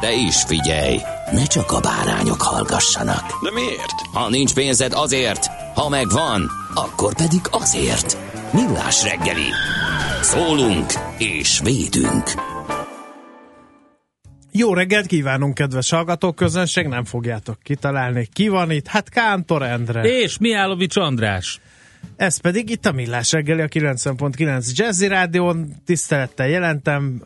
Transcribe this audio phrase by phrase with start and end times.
[0.00, 0.98] De is figyelj,
[1.32, 3.42] ne csak a bárányok hallgassanak.
[3.42, 4.00] De miért?
[4.12, 8.16] Ha nincs pénzed azért, ha megvan, akkor pedig azért.
[8.52, 9.48] Millás reggeli.
[10.22, 12.24] Szólunk és védünk.
[14.52, 20.02] Jó reggelt kívánunk, kedves hallgatók, közönség, nem fogjátok kitalálni, ki van itt, hát Kántor Endre.
[20.02, 21.60] És Mihálovics András.
[22.16, 25.72] Ez pedig itt a Millás reggeli, a 90.9 Jazzy Rádión.
[25.84, 27.22] Tisztelettel jelentem,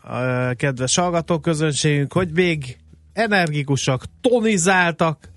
[0.55, 2.77] kedves hallgatók közönségünk, hogy még
[3.13, 5.29] energikusak, tonizáltak,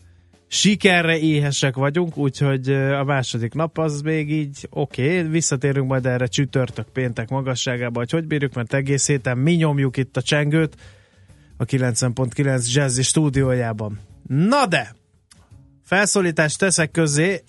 [0.49, 6.27] sikerre éhesek vagyunk, úgyhogy a második nap az még így oké, okay, visszatérünk majd erre
[6.27, 10.77] csütörtök péntek magasságába, hogy hogy bírjuk, mert egész héten mi nyomjuk itt a csengőt
[11.57, 13.99] a 90.9 Jazzy stúdiójában.
[14.27, 14.95] Na de,
[15.85, 17.43] felszólítást teszek közé,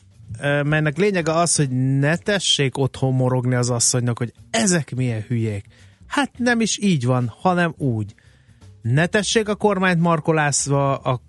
[0.63, 5.65] melynek lényege az, hogy ne tessék otthon morogni az asszonynak, hogy ezek milyen hülyék.
[6.07, 8.13] Hát nem is így van, hanem úgy.
[8.81, 11.21] Ne tessék a kormányt markolászva a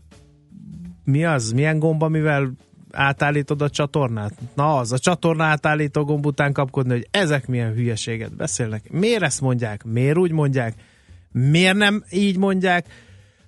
[1.04, 1.52] mi az?
[1.52, 2.52] Milyen gomba, mivel
[2.92, 4.32] átállítod a csatornát?
[4.54, 8.90] Na az, a csatorna átállító gomb után kapkodni, hogy ezek milyen hülyeséget beszélnek.
[8.90, 9.84] Miért ezt mondják?
[9.84, 10.74] Miért úgy mondják?
[11.32, 12.86] Miért nem így mondják?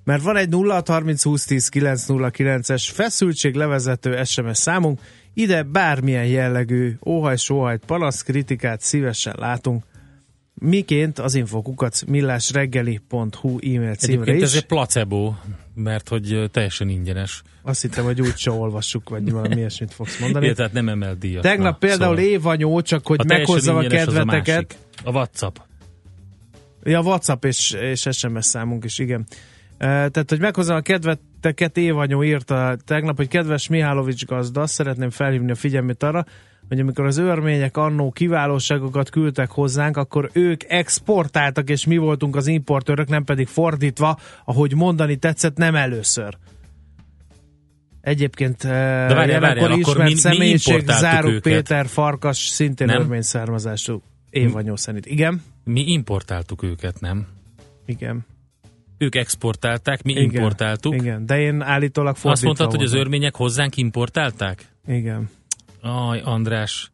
[0.05, 5.01] Mert van egy 0630 2010 909-es feszültség levezető SMS számunk,
[5.35, 9.85] ide bármilyen jellegű óhaj, sóhajt, panasz, kritikát szívesen látunk.
[10.55, 14.43] Miként az infokukat millásreggeli.hu e-mail címre Egyébként is.
[14.43, 15.35] ez egy placebo,
[15.75, 17.43] mert hogy teljesen ingyenes.
[17.63, 20.45] Azt hittem, hogy úgy se olvassuk, vagy valami ilyesmit fogsz mondani.
[20.45, 21.43] Igen, tehát nem emel díjat.
[21.43, 22.31] Tegnap Na, például szóval.
[22.31, 24.47] Évanyó, csak hogy A meghozzam a kedveteket.
[24.47, 24.77] másik.
[25.05, 25.57] A WhatsApp.
[26.83, 29.27] Ja, WhatsApp és, és SMS számunk is, igen.
[29.83, 35.55] Tehát, hogy meghozom a kedveteket, Évanyó írta tegnap, hogy kedves Mihálovics gazda, szeretném felhívni a
[35.55, 36.25] figyelmét arra,
[36.69, 42.47] hogy amikor az örmények annó kiválóságokat küldtek hozzánk, akkor ők exportáltak, és mi voltunk az
[42.47, 46.37] importőrök, nem pedig fordítva, ahogy mondani tetszett, nem először.
[48.01, 51.43] Egyébként várjál, várjál, várjál, akkor ismert mi- mi személyiség, importáltuk Záruk őket.
[51.43, 53.01] Péter Farkas, szintén Nem?
[53.01, 55.07] örmény származású Évanyó szerint.
[55.07, 55.43] Igen?
[55.65, 57.27] Mi importáltuk őket, nem?
[57.87, 58.27] Igen.
[59.03, 60.25] Ők exportálták, mi Igen.
[60.25, 60.95] importáltuk.
[60.95, 63.01] Igen, de én állítólag fordítva Azt mondtad, hogy az voltam.
[63.01, 64.67] örmények hozzánk importálták?
[64.87, 65.31] Igen.
[65.81, 66.91] Aj, András.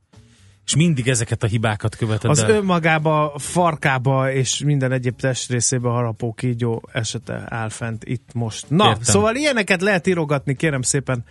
[0.65, 2.51] És mindig ezeket a hibákat követed Az el.
[2.51, 8.71] önmagába, farkába és minden egyéb testrészébe harapó kígyó esete áll fent itt most.
[8.71, 9.03] Na, Értem.
[9.03, 11.25] szóval ilyeneket lehet írogatni, kérem szépen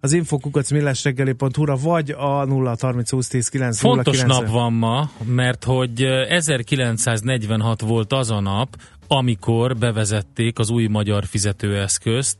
[0.00, 6.02] az infokukacmillásreggeli.hu-ra, vagy a 0 30 20 10 9 Fontos nap van ma, mert hogy
[6.02, 8.76] ö, 1946 volt az a nap,
[9.06, 12.36] amikor bevezették az új magyar fizetőeszközt,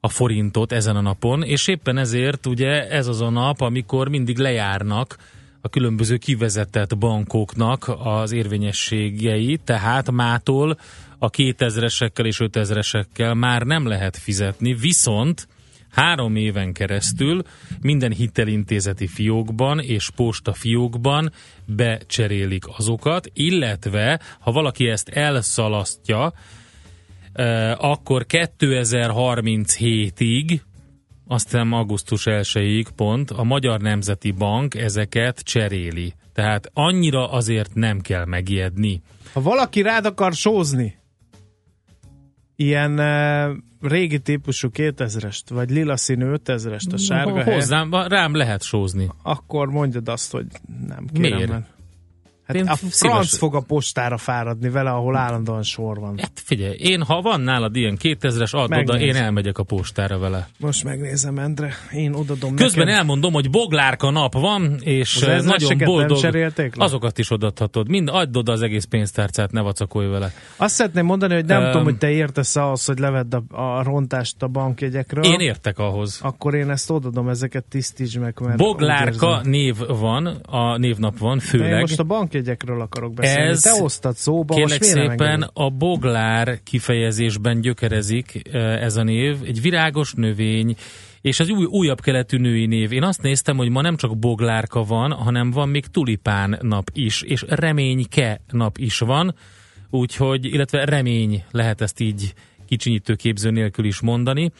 [0.00, 4.38] a forintot ezen a napon, és éppen ezért ugye ez az a nap, amikor mindig
[4.38, 5.16] lejárnak
[5.60, 10.78] a különböző kivezetett bankoknak az érvényességei, tehát mától
[11.18, 15.48] a 2000-esekkel és 5000-esekkel már nem lehet fizetni, viszont
[15.92, 17.42] három éven keresztül
[17.80, 21.32] minden hitelintézeti fiókban és posta fiókban
[21.64, 26.32] becserélik azokat, illetve ha valaki ezt elszalasztja,
[27.76, 30.60] akkor 2037-ig
[31.26, 36.12] azt hiszem augusztus 1-ig pont, a Magyar Nemzeti Bank ezeket cseréli.
[36.32, 39.02] Tehát annyira azért nem kell megijedni.
[39.32, 40.96] Ha valaki rád akar sózni,
[42.62, 43.56] ilyen uh,
[43.90, 49.08] régi típusú 2000-est, vagy lila színű 5000-est a sárga Hozzám, rám lehet sózni.
[49.22, 50.46] akkor mondjad azt, hogy
[50.86, 51.38] nem kérem.
[51.38, 51.52] Miért?
[52.46, 56.18] Hát Én a szíves- franc fog a postára fáradni vele, ahol állandóan sor van.
[56.18, 59.00] Hát figyelj, én ha van nálad ilyen 2000-es, add oda, Megnézem.
[59.00, 60.48] én elmegyek a postára vele.
[60.58, 61.72] Most megnézem, Endre.
[61.92, 62.98] Én odadom Közben neked.
[63.00, 66.72] elmondom, hogy boglárka nap van, és ezreseket nagyon boldog.
[66.76, 67.88] Azokat is odaadhatod.
[67.88, 70.32] Mind add oda az egész pénztárcát, ne vacakolj vele.
[70.56, 71.70] Azt szeretném mondani, hogy nem Öm.
[71.70, 75.24] tudom, hogy te értesz ahhoz, hogy levedd a, a rontást a bankjegyekről.
[75.24, 76.20] Én értek ahhoz.
[76.22, 81.42] Akkor én ezt odadom, ezeket tisztítsd meg, mert Boglárka név van, a névnap van, De
[81.44, 81.80] én főleg.
[81.80, 83.48] most a bankjegyekről akarok beszélni.
[83.50, 89.36] Ez- Te hoztad szóba, Kérlek most szépen a boglár kifejezésben gyökerezik eh, ez a név.
[89.44, 90.76] Egy virágos növény,
[91.20, 92.92] és az új, újabb keletű női név.
[92.92, 97.22] Én azt néztem, hogy ma nem csak boglárka van, hanem van még tulipán nap is,
[97.22, 99.34] és reményke nap is van,
[99.90, 102.34] úgyhogy, illetve remény lehet ezt így
[102.66, 104.50] kicsinyítő képző nélkül is mondani.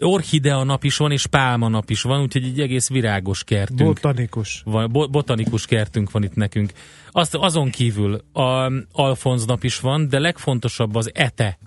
[0.00, 4.62] Orchidea nap is van, és pálma nap is van, úgyhogy egy egész virágos kertünk Botanikus.
[4.64, 6.72] van, bo- botanikus kertünk van itt nekünk.
[7.10, 11.58] Azt, azon kívül a Alfonz nap is van, de legfontosabb az Ete.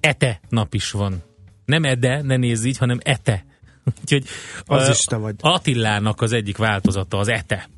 [0.00, 1.22] Ete nap is van.
[1.64, 3.44] Nem Ede, ne nézz így, hanem Ete.
[4.00, 4.24] Úgyhogy
[4.64, 5.34] Az ö, is te vagy.
[5.40, 7.68] Attilának az egyik változata az Ete.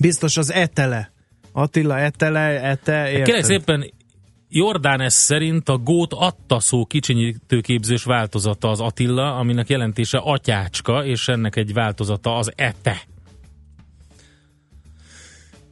[0.00, 1.12] Biztos az etele.
[1.52, 3.24] Attila etele, ete, érted?
[3.24, 3.92] Kérlek szépen,
[4.56, 11.56] Jordánes szerint a gót adta szó kicsinyítőképzős változata az Attila, aminek jelentése atyácska, és ennek
[11.56, 13.02] egy változata az Ete.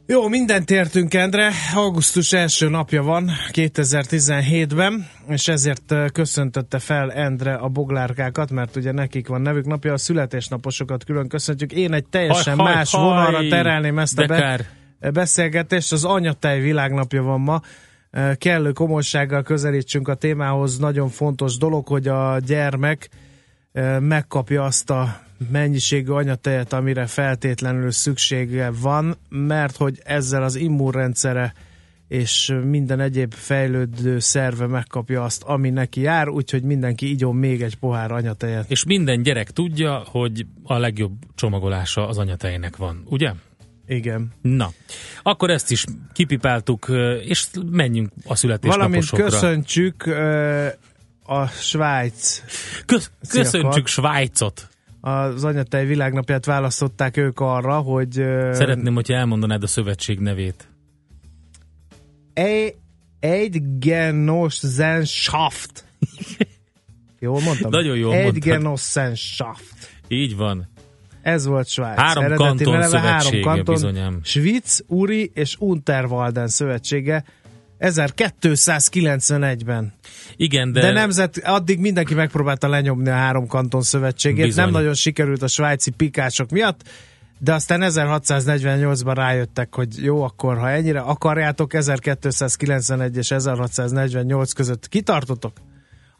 [0.05, 1.51] Jó, mindent értünk, Endre.
[1.75, 9.27] Augusztus első napja van 2017-ben, és ezért köszöntötte fel Endre a boglárkákat, mert ugye nekik
[9.27, 11.71] van nevük napja, a születésnaposokat külön köszöntjük.
[11.71, 14.65] Én egy teljesen Haj, haj, más haj, vonalra terelném ezt a be- kár.
[15.13, 15.91] beszélgetést.
[15.91, 17.61] Az anyatej világnapja van ma.
[18.37, 20.77] Kellő komolysággal közelítsünk a témához.
[20.77, 23.09] Nagyon fontos dolog, hogy a gyermek
[23.99, 25.21] megkapja azt a
[25.51, 31.53] mennyiségű anyatejet, amire feltétlenül szüksége van, mert hogy ezzel az immunrendszere
[32.07, 37.75] és minden egyéb fejlődő szerve megkapja azt, ami neki jár, úgyhogy mindenki igyon még egy
[37.75, 38.71] pohár anyatejet.
[38.71, 43.31] És minden gyerek tudja, hogy a legjobb csomagolása az anyatejnek van, ugye?
[43.87, 44.31] Igen.
[44.41, 44.71] Na,
[45.23, 46.87] akkor ezt is kipipáltuk,
[47.23, 49.25] és menjünk a Valamint születésnaposokra.
[49.25, 50.67] köszöntsük ö,
[51.23, 52.43] a Svájc
[52.85, 53.87] Kösz, köszöntsük.
[53.87, 54.67] Svájcot.
[55.01, 58.11] az anyatej világnapját választották ők arra, hogy
[58.51, 60.67] Szeretném, hogyha elmondanád a szövetség nevét.
[62.33, 62.75] Egy
[63.19, 65.85] Eidgenossenschaft.
[67.19, 67.71] Jól mondtam?
[67.71, 68.33] Nagyon jól mondtad.
[68.33, 69.91] Eidgenossenschaft.
[70.07, 70.71] Így van.
[71.23, 71.99] Ez volt Svájc.
[71.99, 74.19] Három Eredeti kanton neve három szövetsége kanton, bizonyám.
[74.23, 77.23] Svic, Uri és Unterwalden szövetsége
[77.79, 79.93] 1291-ben.
[80.35, 84.45] Igen, De, De nemzet, addig mindenki megpróbálta lenyomni a három kanton szövetségét.
[84.45, 84.63] Bizony.
[84.63, 86.81] Nem nagyon sikerült a svájci pikások miatt,
[87.39, 95.53] de aztán 1648-ban rájöttek, hogy jó, akkor ha ennyire akarjátok, 1291 és 1648 között kitartotok,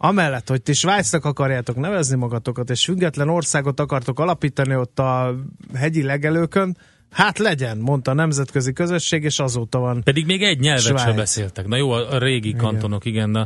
[0.04, 5.36] amellett, hogy ti Svájcnak akarjátok nevezni magatokat, és független országot akartok alapítani ott a
[5.74, 6.78] hegyi legelőkön,
[7.12, 10.04] hát legyen, mondta a nemzetközi közösség, és azóta van.
[10.04, 11.02] pedig még egy nyelvet Svájc.
[11.02, 11.68] se beszéltek.
[11.68, 13.46] Na jó, a régi kantonok, igen, de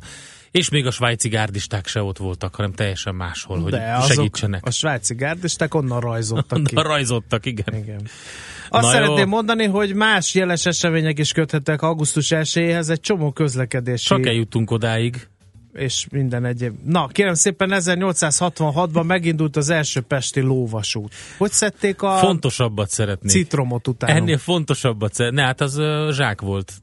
[0.51, 4.65] és még a svájci gárdisták se ott voltak, hanem teljesen máshol, hogy De azok, segítsenek.
[4.65, 6.75] a svájci gárdisták onnan rajzottak ki.
[6.75, 7.75] Na, rajzottak, igen.
[7.75, 8.01] Igen.
[8.69, 9.25] Azt Na szeretném jó.
[9.25, 15.27] mondani, hogy más jeles események is köthetőek augusztus 1-éhez, egy csomó közlekedési Csak eljutunk odáig.
[15.77, 16.73] És minden egyéb.
[16.85, 21.13] Na, kérem szépen, 1866-ban megindult az első pesti lóvasút.
[21.37, 23.31] Hogy szedték a Fontosabbat szeretnék.
[23.31, 24.13] citromot utána?
[24.13, 25.39] Ennél fontosabbat szeretnék.
[25.39, 26.73] Ne, hát az ö, zsák volt.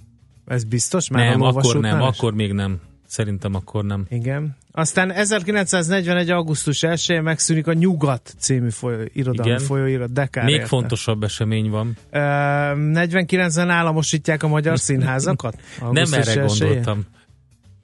[0.47, 1.09] Ez biztos?
[1.11, 2.07] Már nem, akkor nem, is?
[2.07, 2.81] akkor még nem.
[3.07, 4.05] Szerintem akkor nem.
[4.09, 4.57] Igen.
[4.73, 6.31] Aztán 1941.
[6.31, 9.65] augusztus 1 megszűnik a Nyugat című folyó, irodalmi Igen.
[9.65, 10.13] folyóirat.
[10.13, 10.67] Dekár Még érte.
[10.67, 11.97] fontosabb esemény van.
[12.11, 15.61] Ö, 49-en államosítják a magyar színházakat?
[15.91, 16.47] Nem erre 1-én?
[16.47, 17.05] gondoltam.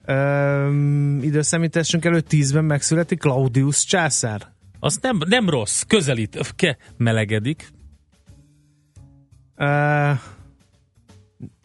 [0.05, 4.53] Öm, időszámításunk előtt tízben megszületik Claudius császár.
[4.79, 7.69] Az nem, nem rossz, közelít, ke, melegedik.
[9.55, 10.11] Ö,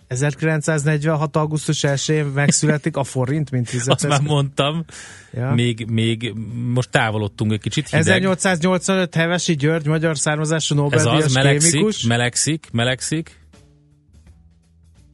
[0.07, 1.37] 1946.
[1.37, 4.85] augusztus 1-én megszületik a forint, mint Azt már mondtam.
[5.33, 5.51] Ja.
[5.51, 6.33] Még, még
[6.73, 7.89] most távolodtunk egy kicsit.
[7.89, 8.07] Hideg.
[8.07, 12.03] 1885 Hevesi György, magyar származású Ez Nobel-díjas az, melegszik, kémikus.
[12.03, 13.41] melegszik, melegszik.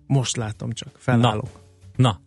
[0.06, 1.48] Most látom csak, felállok.
[1.96, 2.20] Na,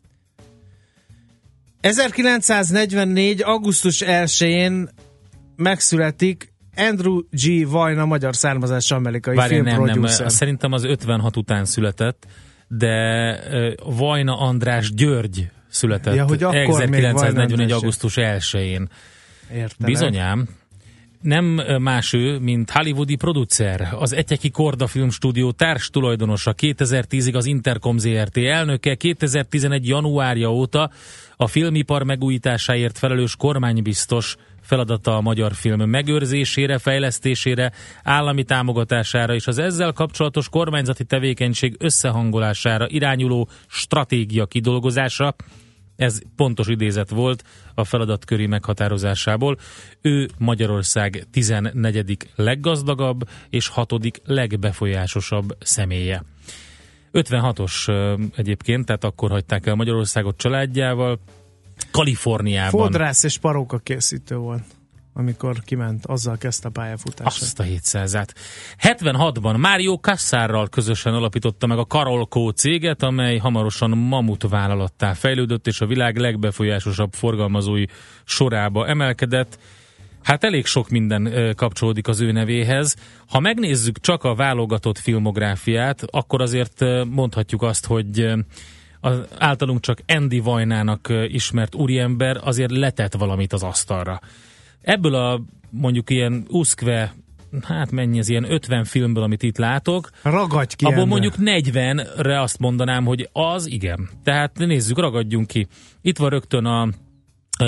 [1.86, 3.42] 1944.
[3.42, 4.90] augusztus 1-én
[5.56, 7.70] megszületik Andrew G.
[7.70, 12.26] Vajna, magyar származású amerikai várj, nem, nem, szerintem az 56 után született,
[12.68, 13.40] de
[13.84, 17.60] Vajna András György született Ja, hogy akkor még Vajna 1941.
[17.60, 17.72] András.
[17.72, 18.90] augusztus 1-én.
[19.52, 19.92] Értelek.
[19.92, 20.48] Bizonyám.
[21.26, 27.98] Nem más ő, mint hollywoodi producer, az Etyeki Korda Filmstúdió társ tulajdonosa, 2010-ig az Intercom
[27.98, 29.88] ZRT elnöke, 2011.
[29.88, 30.90] januárja óta
[31.36, 37.72] a filmipar megújításáért felelős kormánybiztos feladata a magyar film megőrzésére, fejlesztésére,
[38.04, 45.36] állami támogatására és az ezzel kapcsolatos kormányzati tevékenység összehangolására irányuló stratégia kidolgozása,
[45.96, 49.58] ez pontos idézet volt a feladatköri meghatározásából.
[50.02, 52.18] Ő Magyarország 14.
[52.36, 53.94] leggazdagabb és 6.
[54.26, 56.24] legbefolyásosabb személye.
[57.14, 57.88] 56-os
[58.36, 61.20] egyébként, tehát akkor hagyták el Magyarországot családjával,
[61.92, 62.82] Kaliforniában.
[62.82, 64.64] Fodrász és paróka készítő volt
[65.18, 67.42] amikor kiment, azzal kezdte a pályafutását.
[67.42, 68.34] Azt a 700-át.
[68.82, 75.82] 76-ban Mário Kassárral közösen alapította meg a Karolkó céget, amely hamarosan mamut vállalattá fejlődött, és
[75.82, 77.86] a világ legbefolyásosabb forgalmazói
[78.24, 79.60] sorába emelkedett.
[80.24, 82.96] Hát elég sok minden kapcsolódik az ő nevéhez.
[83.30, 88.34] Ha megnézzük csak a válogatott filmográfiát, akkor azért mondhatjuk azt, hogy
[89.00, 94.20] az általunk csak Andy Vajnának ismert úriember azért letett valamit az asztalra.
[94.86, 97.16] Ebből a mondjuk ilyen uszkve
[97.62, 100.10] hát mennyi az ilyen 50 filmből, amit itt látok.
[100.22, 101.20] Ragadj ki Abból ember.
[101.20, 104.10] mondjuk 40-re azt mondanám, hogy az igen.
[104.24, 105.68] Tehát nézzük, ragadjunk ki.
[106.02, 106.90] Itt van rögtön a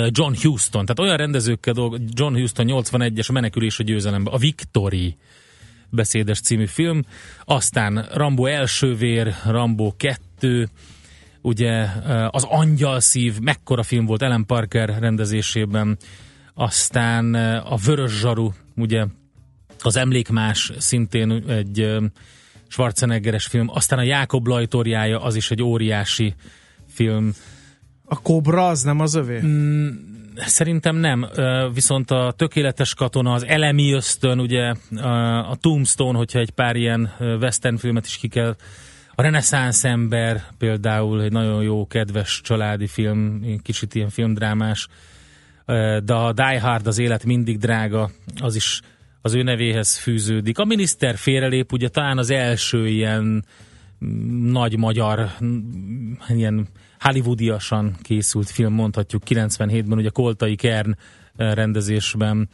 [0.08, 5.16] John Huston, tehát olyan rendezőkkel dolg, John Huston 81-es a Menekülés a győzelembe, a Victory
[5.90, 7.02] beszédes című film,
[7.44, 10.68] aztán Rambo első vér, Rambo 2,
[11.40, 11.86] ugye
[12.30, 15.98] az Angyal szív, mekkora film volt Ellen Parker rendezésében,
[16.58, 17.34] aztán
[17.64, 19.04] a Vörös Zsaru, ugye
[19.82, 21.96] az Emlékmás szintén egy
[22.68, 26.34] Schwarzeneggeres film, aztán a Jákob Lajtorjája, az is egy óriási
[26.88, 27.32] film.
[28.04, 29.40] A Kobra az nem az övé?
[29.40, 29.88] Mm,
[30.36, 31.26] szerintem nem,
[31.74, 34.74] viszont a Tökéletes Katona, az Elemi Ösztön, ugye
[35.48, 38.56] a Tombstone, hogyha egy pár ilyen western filmet is ki kell
[39.14, 44.88] a reneszánsz ember például egy nagyon jó, kedves családi film, kicsit ilyen filmdrámás,
[46.04, 48.10] de a Die Hard, az élet mindig drága,
[48.40, 48.80] az is
[49.20, 50.58] az ő nevéhez fűződik.
[50.58, 53.44] A miniszter félrelép, ugye talán az első ilyen
[54.42, 55.30] nagy magyar,
[56.28, 60.96] ilyen hollywoodiasan készült film, mondhatjuk 97-ben, ugye Koltai Kern
[61.36, 62.48] rendezésben,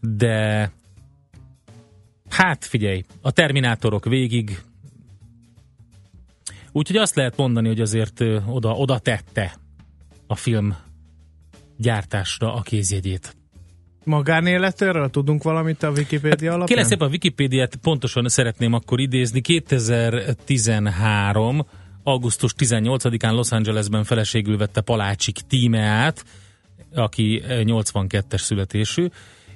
[0.00, 0.70] de
[2.30, 4.58] hát figyelj, a Terminátorok végig
[6.72, 9.54] Úgyhogy azt lehet mondani, hogy azért oda, oda tette
[10.26, 10.76] a film
[11.78, 13.36] gyártásra a kézjegyét.
[14.04, 16.66] Magánéletről tudunk valamit a Wikipédia alapján?
[16.66, 19.40] Kérlek szépen a Wikipédiát pontosan szeretném akkor idézni.
[19.40, 21.66] 2013.
[22.02, 26.24] augusztus 18-án Los Angelesben feleségül vette Palácsik tímeát,
[26.94, 29.06] aki 82-es születésű,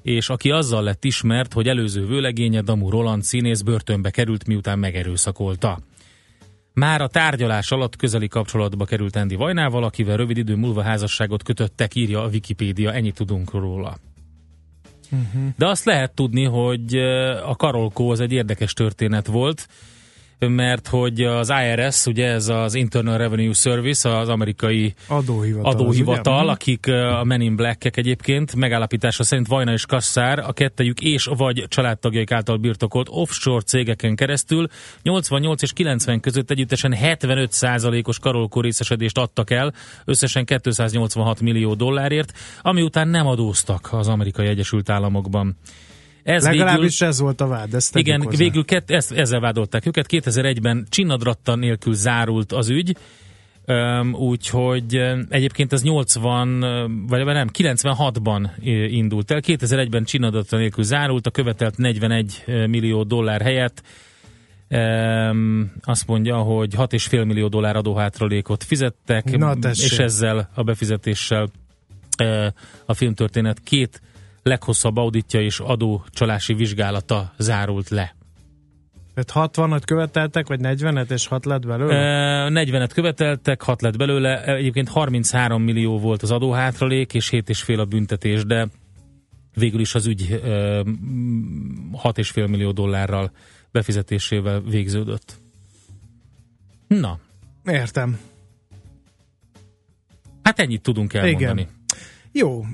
[0.02, 5.78] és aki azzal lett ismert, hogy előző vőlegénye Damu Roland színész börtönbe került, miután megerőszakolta.
[6.74, 11.94] Már a tárgyalás alatt közeli kapcsolatba került Andy Vajnával, akivel rövid idő múlva házasságot kötöttek,
[11.94, 13.98] írja a Wikipédia, ennyit tudunk róla.
[15.10, 15.42] Uh-huh.
[15.56, 16.96] De azt lehet tudni, hogy
[17.46, 19.68] a Karolkó az egy érdekes történet volt,
[20.49, 26.54] mert hogy az IRS, ugye ez az Internal Revenue Service, az amerikai adóhivatal, adóhivatal az,
[26.54, 31.64] akik a Men in Black-ek egyébként megállapítása szerint Vajna és Kasszár a kettejük és vagy
[31.68, 34.66] családtagjaik által birtokolt offshore cégeken keresztül
[35.02, 42.32] 88 és 90 között együttesen 75%-os karolkó részesedést adtak el, összesen 286 millió dollárért,
[42.62, 45.56] ami után nem adóztak az amerikai Egyesült Államokban.
[46.22, 47.74] Ez Legalábbis végül, ez volt a vád.
[47.74, 48.36] Ezt igen, hozzá.
[48.36, 50.06] végül kett, ezt, ezzel vádolták őket.
[50.08, 52.96] 2001-ben csinnadratta nélkül zárult az ügy,
[54.12, 56.60] úgyhogy egyébként ez 80,
[57.06, 58.48] vagy nem, 96-ban
[58.90, 59.40] indult el.
[59.46, 63.82] 2001-ben csinnadratta nélkül zárult, a követelt 41 millió dollár helyett
[65.80, 71.50] azt mondja, hogy 6,5 millió dollár adóhátralékot fizettek, Na, és ezzel a befizetéssel
[72.86, 74.00] a filmtörténet két
[74.42, 78.14] leghoszabb auditja és adócsalási vizsgálata zárult le.
[79.14, 81.94] Tehát 60-at követeltek, vagy 40-et, és 6 lett belőle?
[81.94, 84.44] E, 40-et követeltek, 6 lett belőle.
[84.44, 88.68] Egyébként 33 millió volt az adóhátralék, és 7,5 a büntetés, de
[89.54, 93.30] végül is az ügy e, 6,5 millió dollárral
[93.70, 95.40] befizetésével végződött.
[96.87, 97.18] Na.
[97.64, 98.18] Értem.
[100.42, 101.61] Hát ennyit tudunk elmondani.
[101.61, 101.81] Igen.
[102.32, 102.64] Jó,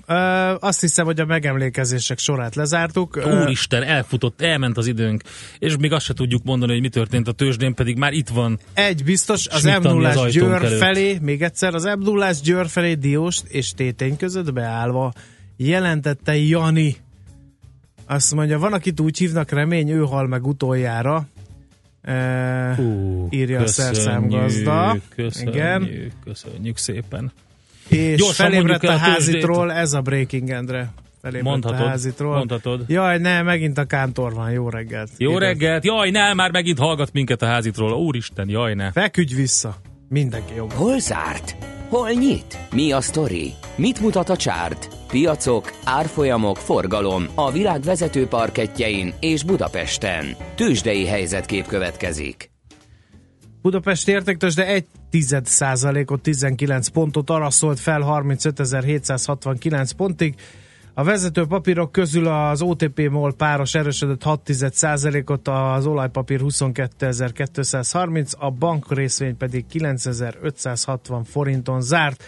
[0.60, 3.20] azt hiszem, hogy a megemlékezések sorát lezártuk.
[3.24, 5.22] Úristen, elfutott, elment az időnk,
[5.58, 8.58] és még azt se tudjuk mondani, hogy mi történt a tőzsdén, pedig már itt van.
[8.74, 10.78] Egy biztos, az m 0 Győr előtt.
[10.78, 15.12] felé, még egyszer, az m 0 Győr felé Dióst és Tétény között beállva
[15.56, 16.96] jelentette Jani
[18.06, 21.28] Azt mondja, van, akit úgy hívnak remény, ő hal meg utoljára.
[22.02, 24.96] E, Hú, írja a szerszámgazda.
[25.14, 26.12] Köszönjük, Igen.
[26.24, 27.32] köszönjük szépen.
[27.88, 30.90] És Gyorsan felébredt a a házitról, ez a Breaking Endre.
[31.42, 32.36] Mondhatod, a házitról.
[32.36, 32.84] mondhatod.
[32.86, 35.10] Jaj, ne, megint a kántor van, jó reggelt.
[35.16, 35.42] Jó Igaz.
[35.42, 35.84] reggelt!
[35.84, 37.92] Jaj, ne, már megint hallgat minket a házitról.
[37.92, 38.92] Úristen, jaj, ne.
[38.92, 39.76] Feküdj vissza.
[40.08, 40.72] Mindenki jobb.
[40.72, 41.56] Hol zárt?
[41.88, 42.58] Hol nyit?
[42.74, 43.52] Mi a sztori?
[43.76, 44.88] Mit mutat a csárt?
[45.08, 50.36] Piacok, árfolyamok, forgalom a világ vezető parketjein és Budapesten.
[50.54, 52.50] Tősdei helyzetkép következik.
[53.68, 60.34] Budapest értéktös, de 1 tized százalékot, 19 pontot araszolt fel 35.769 pontig.
[60.94, 68.32] A vezető papírok közül az OTP MOL páros erősödött 6 tized százalékot, az olajpapír 22.230,
[68.38, 72.24] a bank részvény pedig 9.560 forinton zárt.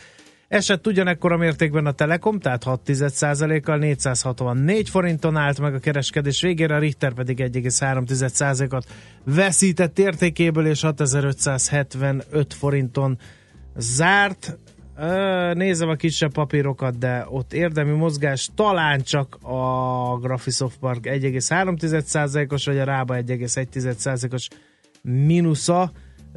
[0.50, 2.90] Esett ugyanekkor a mértékben a Telekom, tehát 6
[3.62, 8.86] kal 464 forinton állt meg a kereskedés végére, a Richter pedig 1,3%-ot
[9.24, 13.18] veszített értékéből, és 6575 forinton
[13.76, 14.58] zárt.
[15.52, 22.78] Nézem a kisebb papírokat, de ott érdemi mozgás talán csak a Graphisoft Park 1,3%-os, vagy
[22.78, 24.48] a Rába 1,1%-os
[25.02, 25.92] mínusza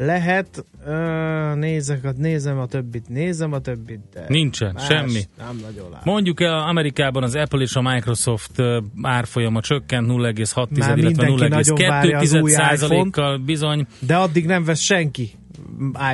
[0.05, 0.65] lehet.
[0.85, 5.21] Ö, Nézek, nézem a többit, nézem a többit, de Nincsen, más semmi.
[5.37, 6.05] Nem nagyon lát.
[6.05, 8.61] Mondjuk el, Amerikában az Apple és a Microsoft
[9.01, 13.87] árfolyama csökkent 0,6, Már illetve mindenki nagyon várja az új 0,2 kal bizony.
[13.99, 15.31] De addig nem vesz senki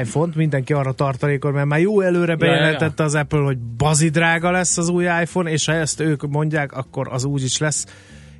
[0.02, 4.78] iPhone-t, mindenki arra tartalékol, mert már jó előre bejelentette az Apple, hogy bazi drága lesz
[4.78, 7.86] az új iPhone, és ha ezt ők mondják, akkor az úgy is lesz.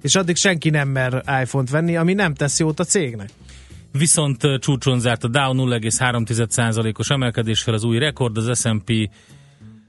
[0.02, 3.30] És addig senki nem mer iPhone-t venni, ami nem tesz jót a cégnek.
[3.92, 9.10] Viszont csúcson zárt a Dow 0,3%-os emelkedéssel az új rekord, az S&P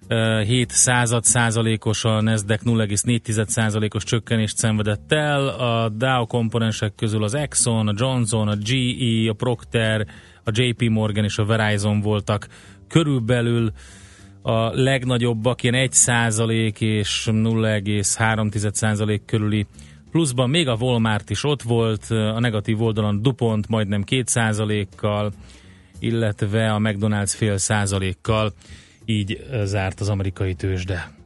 [0.09, 5.49] ö, 7 század százalékos, a Nasdaq 0,4%-os csökkenést szenvedett el.
[5.49, 10.07] A Dow komponensek közül az Exxon, a Johnson, a GE, a Procter,
[10.45, 12.49] a JP Morgan és a Verizon voltak
[12.88, 13.73] körülbelül
[14.42, 19.66] a legnagyobbak, ilyen 1 százalék és 0,3 százalék körüli
[20.11, 25.33] pluszban még a Walmart is ott volt, a negatív oldalon DuPont majdnem 2 százalékkal,
[25.99, 28.52] illetve a McDonald's fél százalékkal,
[29.05, 31.19] így zárt az amerikai tőzsde.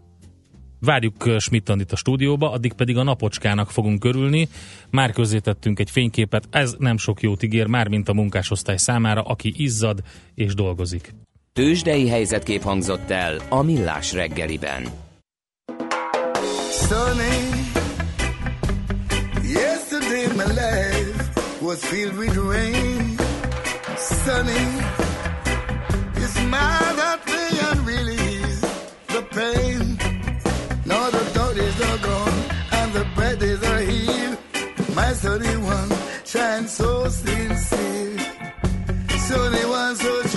[0.80, 4.48] Várjuk ö, Schmidt-Andit a stúdióba, addig pedig a napocskának fogunk körülni.
[4.90, 9.54] Már közzétettünk egy fényképet, ez nem sok jót ígér, már mint a munkásosztály számára, aki
[9.56, 10.02] izzad
[10.34, 11.14] és dolgozik.
[11.52, 14.82] Tősdei helyzetkép hangzott el a Millás reggeliben.
[16.70, 17.43] Sunny.
[21.64, 23.16] Was filled with rain.
[23.96, 24.64] Sunny.
[26.20, 27.20] You smiled at
[27.68, 28.66] and released
[29.14, 29.96] the pain.
[30.84, 31.24] Now the
[31.56, 32.38] is all gone
[32.78, 33.04] and the
[33.40, 34.36] days are here.
[34.94, 35.90] My sunny one
[36.24, 38.18] shines so sincere.
[39.28, 40.33] Sunny one so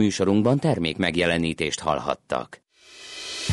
[0.00, 2.60] Műsorunkban termék megjelenítést hallhattak.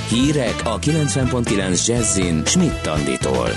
[0.10, 3.50] Hírek a 90.9 Jazzin Schmidt Anditól.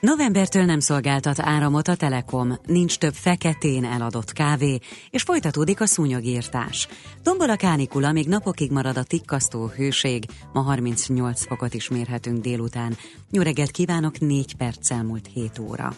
[0.00, 4.78] Novembertől nem szolgáltat áramot a Telekom, nincs több feketén eladott kávé,
[5.10, 6.88] és folytatódik a szúnyogírtás.
[7.22, 12.96] Tombol a kánikula, még napokig marad a tikkasztó hőség, ma 38 fokot is mérhetünk délután.
[13.30, 15.92] Jó kívánok, 4 perccel múlt 7 óra.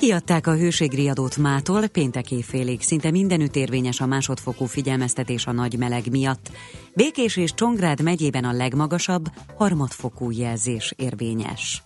[0.00, 2.82] Kiadták a hőségriadót mától, péntek éjfélig.
[2.82, 6.50] Szinte mindenütt érvényes a másodfokú figyelmeztetés a nagy meleg miatt.
[6.94, 9.24] Békés és Csongrád megyében a legmagasabb,
[9.56, 11.82] harmadfokú jelzés érvényes.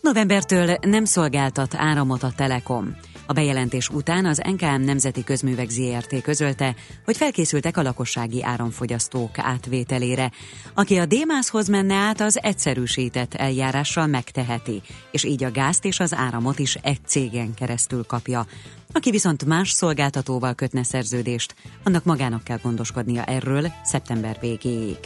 [0.00, 2.96] Novembertől nem szolgáltat áramot a Telekom.
[3.26, 10.30] A bejelentés után az NKM Nemzeti Közművek ZRT közölte, hogy felkészültek a lakossági áramfogyasztók átvételére.
[10.74, 16.14] Aki a Démászhoz menne át, az egyszerűsített eljárással megteheti, és így a gázt és az
[16.14, 18.46] áramot is egy cégen keresztül kapja.
[18.92, 24.98] Aki viszont más szolgáltatóval kötne szerződést, annak magának kell gondoskodnia erről szeptember végéig.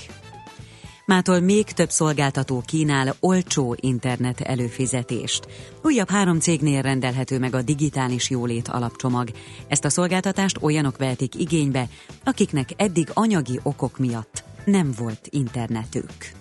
[1.10, 5.46] Mától még több szolgáltató kínál olcsó internet előfizetést.
[5.82, 9.28] Újabb három cégnél rendelhető meg a digitális jólét alapcsomag.
[9.68, 11.88] Ezt a szolgáltatást olyanok vehetik igénybe,
[12.24, 16.39] akiknek eddig anyagi okok miatt nem volt internetük.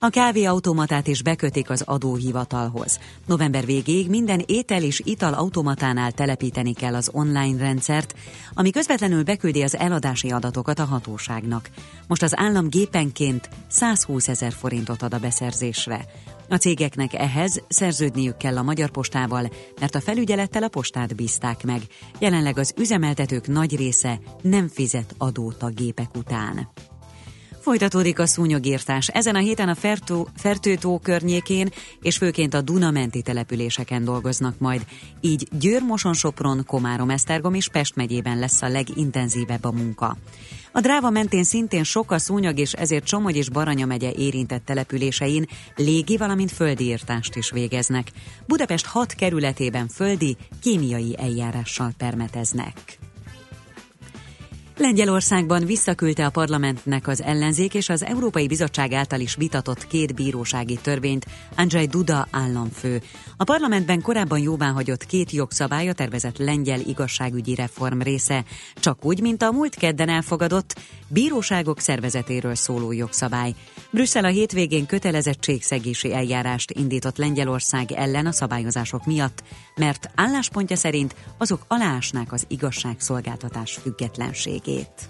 [0.00, 2.98] A kávéautomatát is bekötik az adóhivatalhoz.
[3.26, 8.14] November végéig minden étel és ital automatánál telepíteni kell az online rendszert,
[8.54, 11.70] ami közvetlenül beküldi az eladási adatokat a hatóságnak.
[12.06, 16.04] Most az állam gépenként 120 ezer forintot ad a beszerzésre.
[16.48, 21.82] A cégeknek ehhez szerződniük kell a Magyar Postával, mert a felügyelettel a postát bízták meg.
[22.18, 26.68] Jelenleg az üzemeltetők nagy része nem fizet adót a gépek után.
[27.68, 29.08] Folytatódik a szúnyogírtás.
[29.08, 31.70] Ezen a héten a Fertő, Fertőtó környékén
[32.02, 34.86] és főként a Dunamenti településeken dolgoznak majd.
[35.20, 40.16] Így Győr, Moson, Sopron, Komárom, Esztergom és Pest megyében lesz a legintenzívebb a munka.
[40.72, 45.46] A dráva mentén szintén sok a szúnyog, és ezért Csomogy és Baranya megye érintett településein
[45.76, 48.10] légi, valamint földi írtást is végeznek.
[48.46, 52.98] Budapest hat kerületében földi, kémiai eljárással permeteznek.
[54.78, 60.78] Lengyelországban visszaküldte a parlamentnek az ellenzék és az Európai Bizottság által is vitatott két bírósági
[60.82, 63.02] törvényt Andrzej Duda államfő.
[63.36, 69.42] A parlamentben korábban jóváhagyott két jogszabály a tervezett lengyel igazságügyi reform része, csak úgy, mint
[69.42, 73.54] a múlt kedden elfogadott bíróságok szervezetéről szóló jogszabály.
[73.90, 79.42] Brüsszel a hétvégén kötelezettségszegési eljárást indított Lengyelország ellen a szabályozások miatt,
[79.76, 85.08] mert álláspontja szerint azok alásnák az igazságszolgáltatás függetlenségét.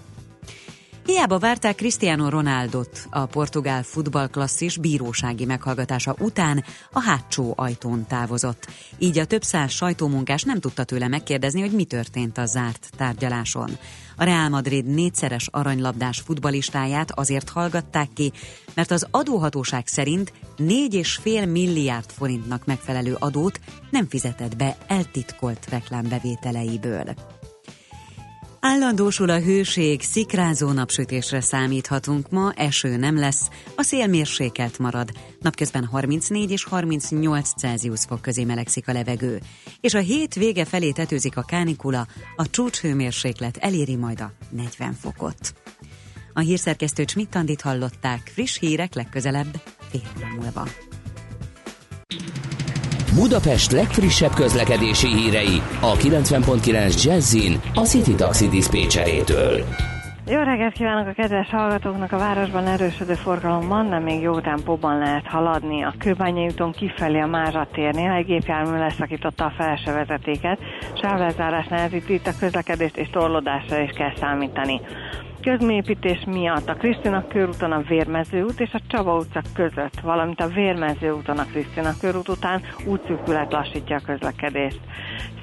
[1.05, 8.67] Hiába várták Cristiano Ronaldot a portugál futballklasszis bírósági meghallgatása után a hátsó ajtón távozott.
[8.97, 13.69] Így a több száz sajtómunkás nem tudta tőle megkérdezni, hogy mi történt a zárt tárgyaláson.
[14.19, 18.31] A Real Madrid négyszeres aranylabdás futbalistáját azért hallgatták ki,
[18.73, 27.13] mert az adóhatóság szerint 4,5 milliárd forintnak megfelelő adót nem fizetett be eltitkolt reklámbevételeiből.
[28.61, 35.85] Állandósul a hőség, szikrázó napsütésre számíthatunk ma, eső nem lesz, a szél mérsékelt marad, napközben
[35.85, 39.41] 34 és 38 Celsius fok közé melegszik a levegő,
[39.81, 45.53] és a hét vége felé tetőzik a kánikula, a csúcshőmérséklet eléri majd a 40 fokot.
[46.33, 50.67] A hírszerkesztő Csmittandit hallották, friss hírek legközelebb fél múlva.
[53.15, 59.63] Budapest legfrissebb közlekedési hírei a 90.9 Jazzin a City Taxi Dispécsejétől.
[60.27, 62.11] Jó reggelt kívánok a kedves hallgatóknak!
[62.11, 65.83] A városban erősödő forgalomban, de még jó tempóban lehet haladni.
[65.83, 70.59] A Kőbányai úton kifelé a Mázsa térnél egy gépjármű leszakította a felső vezetéket.
[71.01, 74.81] Sávlezárás nehezíti itt a közlekedést és torlódásra is kell számítani
[75.41, 80.47] közmépítés miatt a Krisztina körúton a Vérmező út és a Csaba utca között, valamint a
[80.47, 84.79] Vérmező úton a Krisztina körút után útszűkület lassítja a közlekedést.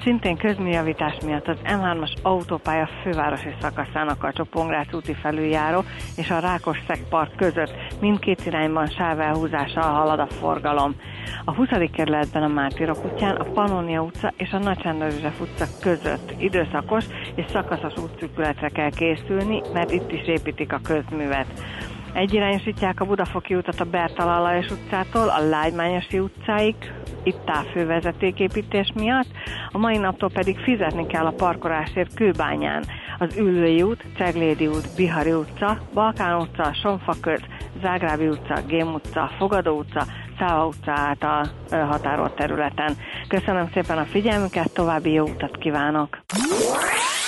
[0.03, 5.83] Szintén közműjavítás miatt az M3-as autópálya fővárosi szakaszának a Csopongrác úti felüljáró
[6.17, 6.77] és a Rákos
[7.09, 10.95] Park között mindkét irányban sávelhúzással halad a forgalom.
[11.45, 11.67] A 20.
[11.91, 17.45] kerületben a Mártirok utcán a Pannonia utca és a Nagy József utca között időszakos és
[17.51, 21.47] szakaszos útszűkületre kell készülni, mert itt is építik a közművet.
[22.17, 26.75] Egyirányosítják a Budafoki utat a Bertalan utcától a Lágymányosi utcáig,
[27.23, 29.27] itt távfővezetéképítés miatt,
[29.71, 32.83] a mai naptól pedig fizetni kell a parkolásért Kőbányán.
[33.19, 37.41] Az Ülői út, Ceglédi út, Bihari utca, Balkán utca, Sonfaköz,
[37.81, 40.05] Zágrábi utca, Gém utca, Fogadó utca,
[40.39, 42.97] Száva utca által határolt területen.
[43.27, 46.17] Köszönöm szépen a figyelmüket, további jó utat kívánok!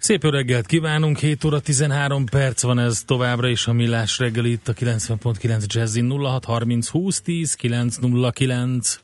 [0.00, 4.68] Szép reggelt kívánunk, 7 óra 13 perc van ez továbbra is a Millás reggel itt
[4.68, 9.00] a 90.9 Jazzin 0630 20 10 909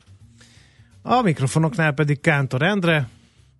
[1.01, 3.07] A mikrofonoknál pedig Kántor Endre,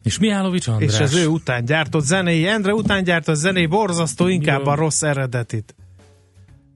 [0.03, 0.93] és Mihálovics András.
[0.93, 2.47] és az ő után gyártott zenéi.
[2.47, 4.71] Endre után gyártott zenéi borzasztó, inkább Jó.
[4.71, 5.75] a rossz eredetit.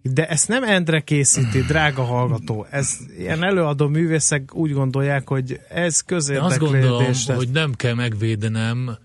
[0.01, 2.67] De ezt nem Endre készíti, drága hallgató.
[2.69, 7.25] Ez ilyen előadó művészek úgy gondolják, hogy ez Én azt gondolom, közérdeklődés.
[7.25, 7.37] lesz.
[7.37, 8.97] hogy nem kell megvédenem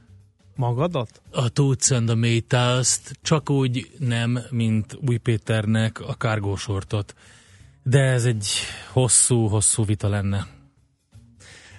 [0.56, 1.22] Magadat?
[1.32, 7.14] a Toots and the Maytals-t, Csak úgy nem, mint Új Péternek a kárgósortot.
[7.82, 8.46] De ez egy
[8.92, 10.46] hosszú-hosszú vita lenne.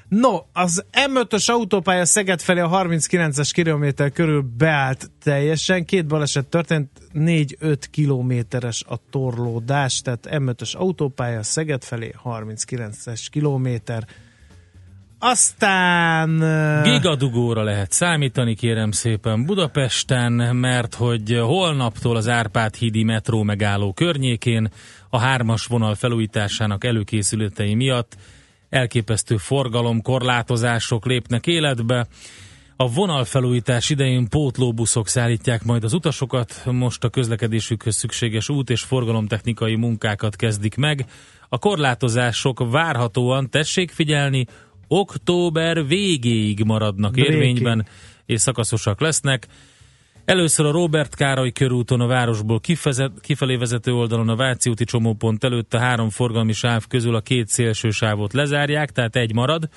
[0.08, 5.86] No, az M5-ös autópálya Szeged felé a 39-es kilométer körül beállt teljesen.
[5.86, 14.08] Két baleset történt, 4-5 kilométeres a torlódás, tehát M5-ös autópálya Szeged felé 39-es kilométer.
[15.20, 16.30] Aztán...
[16.84, 24.72] Gigadugóra lehet számítani, kérem szépen Budapesten, mert hogy holnaptól az Árpád hídi metró megálló környékén
[25.10, 28.18] a hármas vonal felújításának előkészületei miatt
[28.70, 32.08] elképesztő forgalom, korlátozások lépnek életbe.
[32.76, 39.76] A vonalfelújítás idején pótlóbuszok szállítják majd az utasokat, most a közlekedésükhöz szükséges út és forgalomtechnikai
[39.76, 41.06] munkákat kezdik meg.
[41.50, 44.46] A korlátozások várhatóan, tessék figyelni,
[44.88, 47.34] október végéig maradnak Végéig.
[47.34, 47.88] érvényben,
[48.26, 49.48] és szakaszosak lesznek.
[50.26, 55.44] Először a Robert Károly körúton a városból kifezet, kifelé vezető oldalon a Váci úti csomópont
[55.44, 59.70] előtt a három forgalmi sáv közül a két szélső sávot lezárják, tehát egy marad.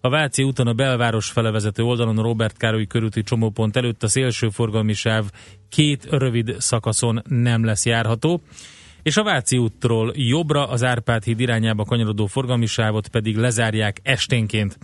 [0.00, 4.08] A Váci úton a belváros fele vezető oldalon a Robert Károly körúti csomópont előtt a
[4.08, 5.24] szélső forgalmi sáv
[5.68, 8.42] két rövid szakaszon nem lesz járható.
[9.06, 14.78] És a Váci útról jobbra az Árpád híd irányába kanyarodó forgalmi sávot pedig lezárják esténként.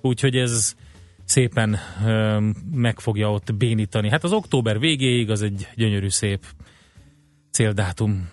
[0.00, 0.74] Úgyhogy ez
[1.24, 2.40] szépen ö,
[2.72, 4.10] meg fogja ott bénítani.
[4.10, 6.44] Hát az október végéig az egy gyönyörű szép
[7.50, 8.28] céldátum.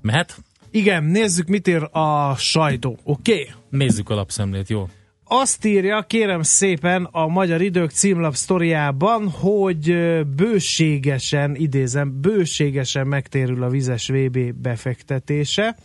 [0.00, 0.36] Mehet?
[0.70, 2.98] Igen, nézzük, mit ír a sajtó.
[3.02, 3.32] Oké?
[3.32, 3.54] Okay?
[3.70, 4.88] Nézzük a lapszemlét, jó?
[5.30, 9.96] Azt írja, kérem szépen a Magyar Idők címlap sztoriában, hogy
[10.36, 15.76] bőségesen, idézem, bőségesen megtérül a vizes VB befektetése.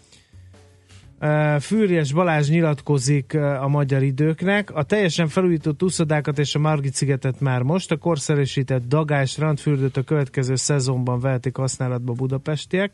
[1.60, 4.76] Fűrjes Balázs nyilatkozik a magyar időknek.
[4.76, 10.04] A teljesen felújított úszodákat és a Margit szigetet már most, a korszerűsített dagás randfürdőt a
[10.04, 12.92] következő szezonban vehetik használatba budapestiek.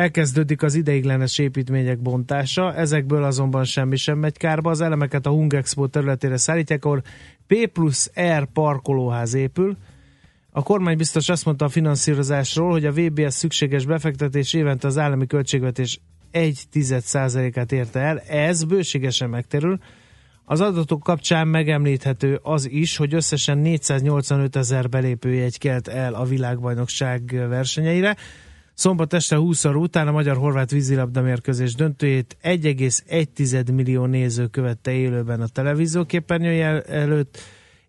[0.00, 4.70] Elkezdődik az ideiglenes építmények bontása, ezekből azonban semmi sem megy kárba.
[4.70, 7.02] Az elemeket a Hungexpo területére szállítják, ahol
[7.46, 9.76] P plusz R parkolóház épül.
[10.50, 15.26] A kormány biztos azt mondta a finanszírozásról, hogy a VBS szükséges befektetés évente az állami
[15.26, 16.00] költségvetés
[16.32, 18.18] 1,1%-át érte el.
[18.18, 19.78] Ez bőségesen megterül.
[20.44, 27.46] Az adatok kapcsán megemlíthető az is, hogy összesen 485 ezer belépőjegy kelt el a világbajnokság
[27.48, 28.16] versenyeire.
[28.80, 35.40] Szombat este 20 óra után a magyar-horvát vízilabda mérkőzés döntőjét 1,1 millió néző követte élőben
[35.40, 37.38] a televízióképernyője előtt,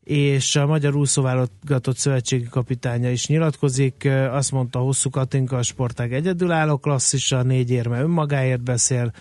[0.04, 4.10] és a Magyar Úszóválogatott Szövetségi Kapitánya is nyilatkozik.
[4.32, 9.14] Azt mondta Hosszú Katinka, a sportág egyedülálló klasszisa, négy érme önmagáért beszél.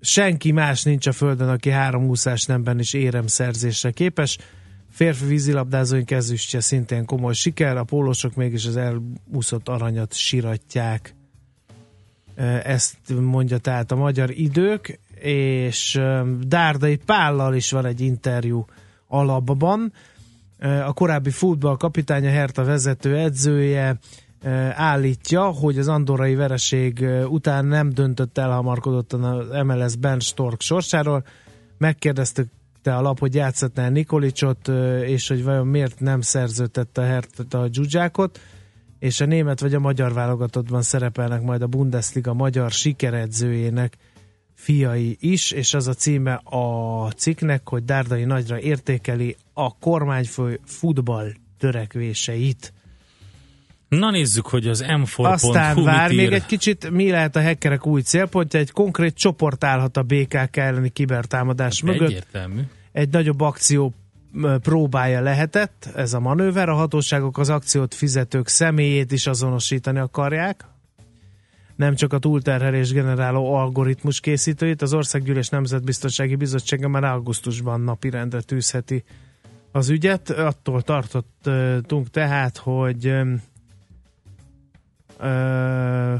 [0.00, 4.38] Senki más nincs a földön, aki három úszás nemben is éremszerzésre képes.
[4.92, 11.14] Férfi vízilabdázóink ezüstje szintén komoly siker, a pólósok mégis az elúszott aranyat siratják.
[12.62, 16.00] Ezt mondja tehát a magyar idők, és
[16.40, 18.64] Dárdai Pállal is van egy interjú
[19.06, 19.92] alapban.
[20.86, 23.98] A korábbi futball kapitánya, Herta vezető edzője
[24.72, 31.24] állítja, hogy az andorrai vereség után nem döntött elhamarkodottan az MLS Ben Stork sorsáról.
[31.78, 32.48] Megkérdeztük
[32.82, 34.68] te a lap, hogy játszhatná Nikolicsot,
[35.04, 38.40] és hogy vajon miért nem szerződtette a Hertha a Zsuzsákot,
[38.98, 43.96] és a német vagy a magyar válogatottban szerepelnek majd a Bundesliga magyar sikeredzőjének
[44.54, 51.32] fiai is, és az a címe a cikknek, hogy Dárdai nagyra értékeli a kormányfő futball
[51.58, 52.72] törekvéseit.
[53.98, 56.16] Na nézzük, hogy az m Aztán vár ír.
[56.16, 60.56] még egy kicsit, mi lehet a hackerek új célpontja, egy konkrét csoport állhat a BKK
[60.56, 62.08] elleni kibertámadás mögött.
[62.08, 62.60] Egyértelmű.
[62.92, 63.94] Egy nagyobb akció
[64.62, 66.68] próbája lehetett ez a manőver.
[66.68, 70.64] A hatóságok az akciót fizetők személyét is azonosítani akarják.
[71.76, 79.04] Nem csak a túlterhelés generáló algoritmus készítőit, az Országgyűlés Nemzetbiztonsági Bizottsága már augusztusban napirendre tűzheti
[79.72, 80.30] az ügyet.
[80.30, 83.12] Attól tartottunk tehát, hogy
[85.22, 86.14] ö,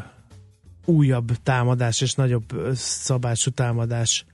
[0.85, 4.25] újabb támadás és nagyobb szabású támadás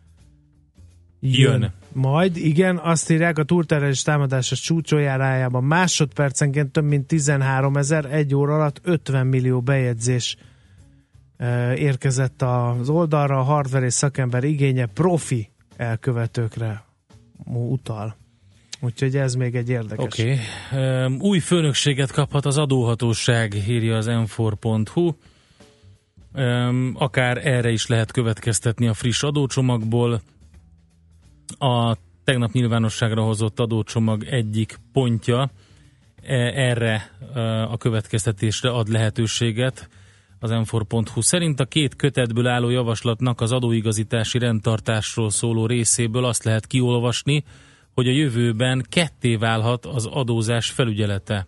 [1.20, 1.60] jön.
[1.60, 1.72] Jön.
[1.92, 8.54] Majd, igen, azt írják, a túlterelés támadása csúcsójárájában másodpercenként több mint 13 ezer, egy óra
[8.54, 10.36] alatt 50 millió bejegyzés
[11.74, 16.84] érkezett az oldalra, a hardware és szakember igénye profi elkövetőkre
[17.44, 18.16] utal.
[18.80, 20.04] Úgyhogy ez még egy érdekes.
[20.04, 20.38] Oké.
[20.72, 21.16] Okay.
[21.18, 25.12] Új főnökséget kaphat az adóhatóság, írja az m4.hu.
[26.32, 30.20] Um, akár erre is lehet következtetni a friss adócsomagból.
[31.58, 35.50] A tegnap nyilvánosságra hozott adócsomag egyik pontja
[36.22, 39.88] e, erre e, a következtetésre ad lehetőséget.
[40.38, 46.66] Az m4.hu szerint a két kötetből álló javaslatnak az adóigazítási rendtartásról szóló részéből azt lehet
[46.66, 47.44] kiolvasni,
[47.98, 51.46] hogy a jövőben ketté válhat az adózás felügyelete.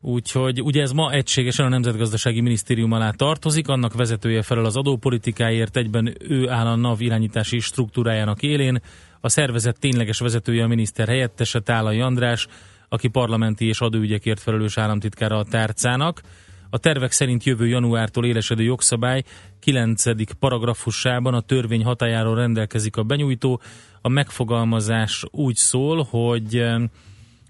[0.00, 5.76] Úgyhogy ugye ez ma egységesen a Nemzetgazdasági Minisztérium alá tartozik, annak vezetője felel az adópolitikáért,
[5.76, 8.80] egyben ő áll a NAV irányítási struktúrájának élén.
[9.20, 12.46] A szervezet tényleges vezetője a miniszter helyettese Tálai András,
[12.88, 16.20] aki parlamenti és adóügyekért felelős államtitkára a tárcának.
[16.74, 19.22] A tervek szerint jövő januártól élesedő jogszabály
[19.60, 20.38] 9.
[20.38, 23.60] paragrafusában a törvény hatájáról rendelkezik a benyújtó.
[24.00, 26.64] A megfogalmazás úgy szól, hogy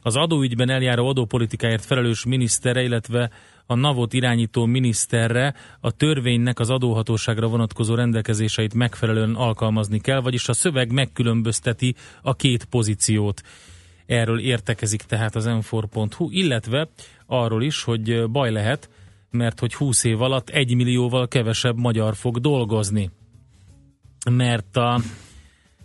[0.03, 3.31] az adóügyben eljáró adópolitikáért felelős miniszterre, illetve
[3.67, 10.53] a NAVot irányító miniszterre a törvénynek az adóhatóságra vonatkozó rendelkezéseit megfelelően alkalmazni kell, vagyis a
[10.53, 13.43] szöveg megkülönbözteti a két pozíciót.
[14.07, 16.89] Erről értekezik tehát az m4.hu, illetve
[17.27, 18.89] arról is, hogy baj lehet,
[19.35, 23.11] mert hogy 20 év alatt egy millióval kevesebb magyar fog dolgozni.
[24.31, 25.01] Mert a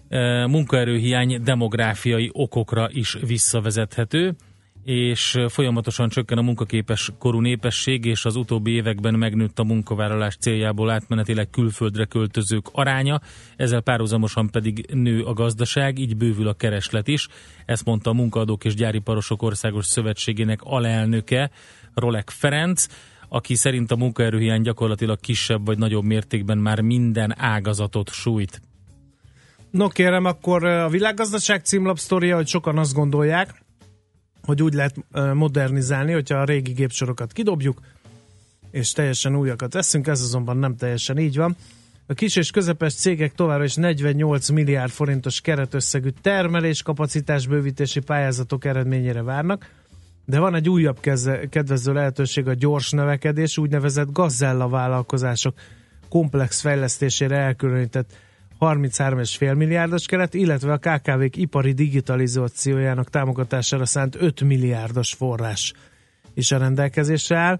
[0.09, 4.35] e, munkaerőhiány demográfiai okokra is visszavezethető,
[4.83, 10.89] és folyamatosan csökken a munkaképes korú népesség, és az utóbbi években megnőtt a munkavállalás céljából
[10.89, 13.21] átmenetileg külföldre költözők aránya,
[13.55, 17.27] ezzel párhuzamosan pedig nő a gazdaság, így bővül a kereslet is.
[17.65, 21.49] Ezt mondta a Munkaadók és Gyáriparosok Országos Szövetségének alelnöke,
[21.93, 22.85] Rolek Ferenc,
[23.29, 28.61] aki szerint a munkaerőhiány gyakorlatilag kisebb vagy nagyobb mértékben már minden ágazatot sújt.
[29.71, 33.63] No kérem, akkor a világgazdaság címlapsztoria, hogy sokan azt gondolják,
[34.43, 37.81] hogy úgy lehet ö, modernizálni, hogyha a régi gépsorokat kidobjuk,
[38.71, 41.55] és teljesen újakat veszünk, ez azonban nem teljesen így van.
[42.07, 48.65] A kis és közepes cégek továbbra is 48 milliárd forintos keretösszegű termelés kapacitás bővítési pályázatok
[48.65, 49.69] eredményére várnak,
[50.29, 55.53] de van egy újabb keze, kedvező lehetőség a gyors növekedés, úgynevezett gazella vállalkozások
[56.09, 58.13] komplex fejlesztésére elkülönített
[58.59, 65.73] 33,5 milliárdos keret, illetve a KKV-k ipari digitalizációjának támogatására szánt 5 milliárdos forrás
[66.33, 67.59] is a rendelkezésre áll.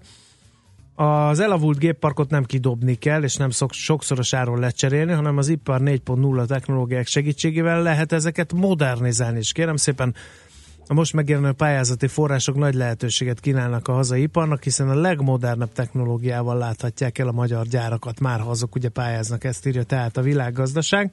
[0.95, 5.81] Az elavult gépparkot nem kidobni kell, és nem szok, sokszoros áron lecserélni, hanem az ipar
[5.83, 9.37] 4.0 technológiák segítségével lehet ezeket modernizálni.
[9.37, 10.15] És kérem szépen,
[10.91, 16.57] a most megjelenő pályázati források nagy lehetőséget kínálnak a hazai iparnak, hiszen a legmodernebb technológiával
[16.57, 21.11] láthatják el a magyar gyárakat, már ha azok ugye pályáznak, ezt írja tehát a világgazdaság.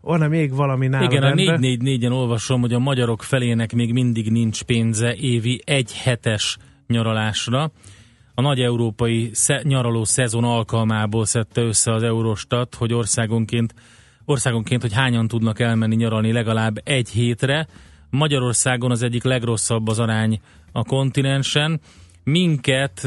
[0.00, 1.60] Van-e még valami nála Igen, a rendben?
[1.62, 7.70] 444-en olvasom, hogy a magyarok felének még mindig nincs pénze évi egy hetes nyaralásra.
[8.34, 13.74] A nagy európai sze- nyaraló szezon alkalmából szedte össze az Eurostat, hogy országonként,
[14.24, 17.66] országonként, hogy hányan tudnak elmenni nyaralni legalább egy hétre.
[18.14, 20.40] Magyarországon az egyik legrosszabb az arány
[20.72, 21.80] a kontinensen.
[22.24, 23.02] Minket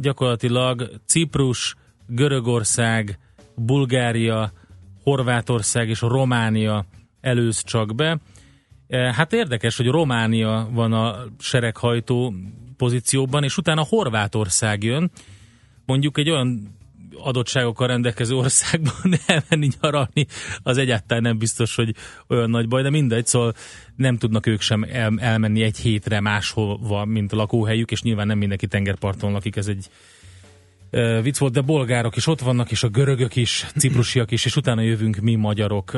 [0.00, 1.74] gyakorlatilag Ciprus,
[2.06, 3.18] Görögország,
[3.56, 4.52] Bulgária,
[5.02, 6.84] Horvátország és Románia
[7.20, 8.18] előz csak be.
[8.88, 12.34] Hát érdekes, hogy Románia van a sereghajtó
[12.76, 15.10] pozícióban, és utána Horvátország jön.
[15.86, 16.76] Mondjuk egy olyan
[17.18, 20.26] adottságokkal rendelkező országban elmenni nyaralni,
[20.62, 21.94] az egyáltalán nem biztos, hogy
[22.28, 23.54] olyan nagy baj, de mindegy, szóval
[23.96, 28.38] nem tudnak ők sem el, elmenni egy hétre máshova, mint a lakóhelyük, és nyilván nem
[28.38, 29.88] mindenki tengerparton lakik, ez egy
[31.22, 34.80] vicc volt, de bolgárok is ott vannak, és a görögök is, ciprusiak is, és utána
[34.80, 35.92] jövünk mi magyarok.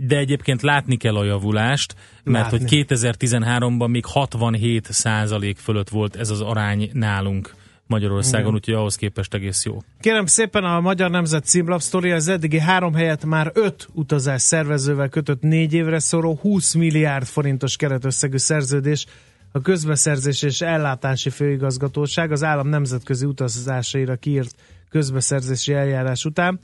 [0.00, 2.68] De egyébként látni kell a javulást, mert Látni.
[2.68, 7.54] hogy 2013-ban még 67 százalék fölött volt ez az arány nálunk
[7.92, 8.54] Magyarországon, Igen.
[8.54, 9.78] úgyhogy ahhoz képest egész jó.
[10.00, 15.42] Kérem szépen a Magyar Nemzet címlapsztoria az eddigi három helyet már öt utazás szervezővel kötött
[15.42, 19.06] négy évre szóró 20 milliárd forintos keretösszegű szerződés
[19.52, 24.54] a közbeszerzés és ellátási főigazgatóság az állam nemzetközi utazásaira kiírt
[24.90, 26.60] közbeszerzési eljárás után.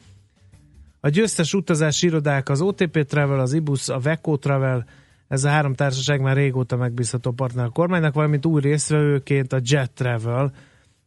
[1.00, 4.86] A győztes utazási irodák az OTP Travel, az IBUS, a Veco Travel,
[5.28, 9.90] ez a három társaság már régóta megbízható partner a kormánynak, valamint új résztvevőként a Jet
[9.90, 10.52] Travel,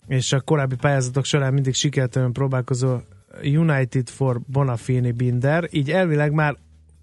[0.07, 2.97] és a korábbi pályázatok során mindig sikertelen próbálkozó
[3.43, 6.57] United for Bonafini Binder, így elvileg már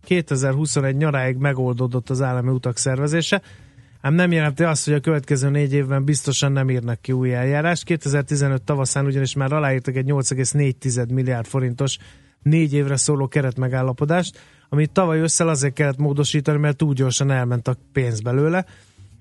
[0.04, 3.42] 2021 nyaráig megoldódott az állami utak szervezése,
[4.00, 7.84] ám nem jelenti azt, hogy a következő négy évben biztosan nem írnak ki új eljárást.
[7.84, 11.98] 2015 tavaszán ugyanis már aláírtak egy 8,4 milliárd forintos
[12.42, 17.76] négy évre szóló keretmegállapodást, amit tavaly ősszel azért kellett módosítani, mert túl gyorsan elment a
[17.92, 18.66] pénz belőle,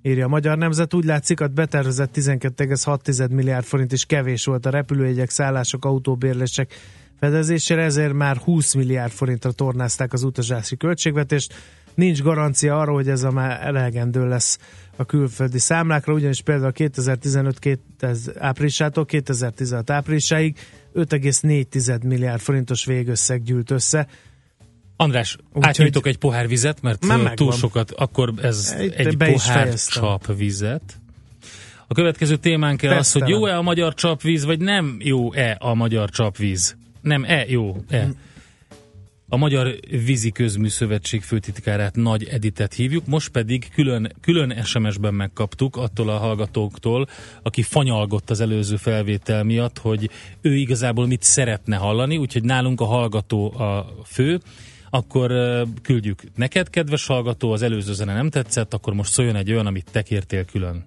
[0.01, 0.93] írja a Magyar Nemzet.
[0.93, 6.73] Úgy látszik, a betervezett 12,6 milliárd forint is kevés volt a repülőjegyek, szállások, autóbérlések
[7.19, 11.53] fedezésére, ezért már 20 milliárd forintra tornázták az utazási költségvetést.
[11.95, 14.59] Nincs garancia arra, hogy ez a már elegendő lesz
[14.95, 20.57] a külföldi számlákra, ugyanis például 2015 2000 áprilisától 2016 áprilisáig
[20.95, 24.07] 5,4 milliárd forintos végösszeg gyűlt össze.
[24.97, 30.03] András, Úgyhogy- átnyújtok egy pohár vizet, mert túl sokat, akkor ez Itt egy pohár fejeztem.
[30.03, 30.99] csap vizet.
[31.87, 36.75] A következő témánk az, hogy jó-e a magyar csapvíz, vagy nem jó-e a magyar csapvíz.
[37.01, 38.09] Nem, e jó-e.
[39.29, 45.75] A Magyar Vízi Közmű Szövetség főtitkárát Nagy Editet hívjuk, most pedig külön, külön SMS-ben megkaptuk
[45.75, 47.07] attól a hallgatóktól,
[47.43, 50.09] aki fanyalgott az előző felvétel miatt, hogy
[50.41, 54.39] ő igazából mit szeretne hallani, úgyhogy nálunk a hallgató a fő,
[54.89, 55.31] akkor
[55.81, 59.91] küldjük neked, kedves hallgató, az előző zene nem tetszett, akkor most szóljon egy olyan, amit
[59.91, 60.85] te kértél külön.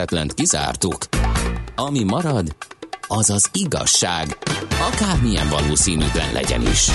[0.00, 0.98] A lehetetlent kizártuk.
[1.76, 2.56] Ami marad,
[3.08, 4.26] az az igazság,
[4.92, 6.88] akármilyen valószínűtlen legyen is.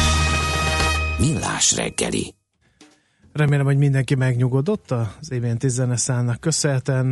[1.20, 2.36] Millás reggeli.
[3.34, 7.06] Remélem, hogy mindenki megnyugodott az événti zeneszállnak köszönhetően,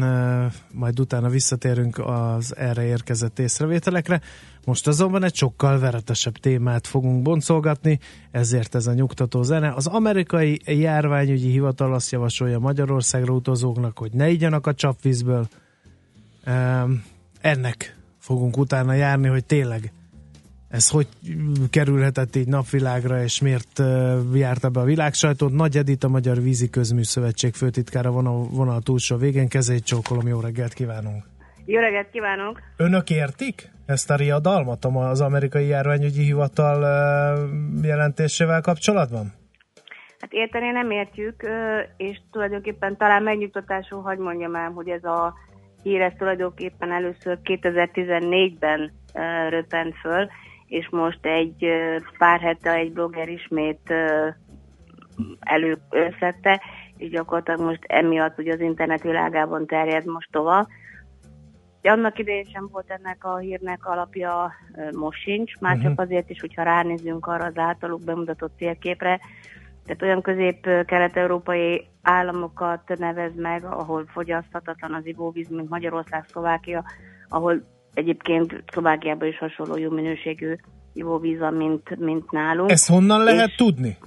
[0.72, 4.22] majd utána visszatérünk az erre érkezett észrevételekre.
[4.66, 8.00] Most azonban egy sokkal veretesebb témát fogunk boncolgatni,
[8.32, 9.74] ezért ez a nyugtató zene.
[9.74, 15.48] Az amerikai járványügyi hivatal azt javasolja Magyarországra utazóknak, hogy ne igyanak a csapvízből.
[17.42, 19.92] Ennek fogunk utána járni, hogy tényleg
[20.70, 21.08] ez hogy
[21.70, 23.82] kerülhetett így napvilágra, és miért
[24.34, 25.52] járta be a világsajtót.
[25.52, 29.48] Nagy Edith, a Magyar Vízi Közmű Szövetség főtitkára van a vonal túlsó végén.
[29.48, 31.24] Kezét csókolom, jó reggelt kívánunk!
[31.66, 32.60] Jó reggelt kívánok!
[32.78, 36.80] Önök értik ezt a riadalmat az amerikai járványügyi hivatal
[37.82, 39.34] jelentésével kapcsolatban?
[40.20, 41.48] Hát érteni nem értjük,
[41.98, 45.34] és tulajdonképpen talán megnyugtatásul hagy mondjam el, hogy ez a
[45.84, 50.28] hír ez tulajdonképpen először 2014-ben ö, röppent föl,
[50.68, 51.66] és most egy
[52.18, 54.28] pár hete egy blogger ismét ö,
[55.40, 56.62] előszedte,
[56.98, 60.66] és gyakorlatilag most emiatt ugye az internet világában terjed most tovább.
[61.82, 64.54] De annak idején sem volt ennek a hírnek alapja,
[64.98, 69.20] most sincs, már csak azért is, hogyha ránézünk arra az általuk bemutatott célképre,
[69.86, 76.84] Tehát olyan közép-kelet-európai államokat nevez meg, ahol fogyaszthatatlan az ivóvíz, mint Magyarország, Szlovákia,
[77.30, 77.64] ahol
[77.94, 80.56] egyébként Szlovákiában is hasonló jó minőségű
[80.94, 82.72] ivóvíz van, mint, mint nálunk.
[82.72, 83.98] Ezt honnan lehet És- tudni?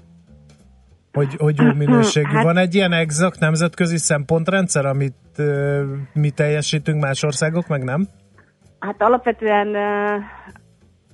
[1.12, 2.28] Hogy, hogy jó minőségű.
[2.28, 8.06] Hát- Van egy ilyen exakt nemzetközi szempontrendszer, amit ö, mi teljesítünk, más országok meg nem?
[8.78, 10.16] Hát alapvetően ö,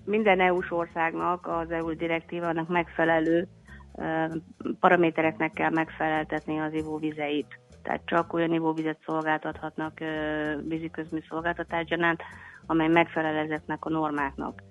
[0.04, 3.48] minden EU-s országnak az EU direktívának megfelelő
[4.80, 7.59] paramétereknek kell megfeleltetni az ivóvizeit.
[7.82, 9.99] Tehát csak olyan ivóvizet szolgáltathatnak
[10.68, 12.22] víziközmű szolgáltatás gyanánt,
[12.66, 14.62] amely megfelel ezeknek a normáknak.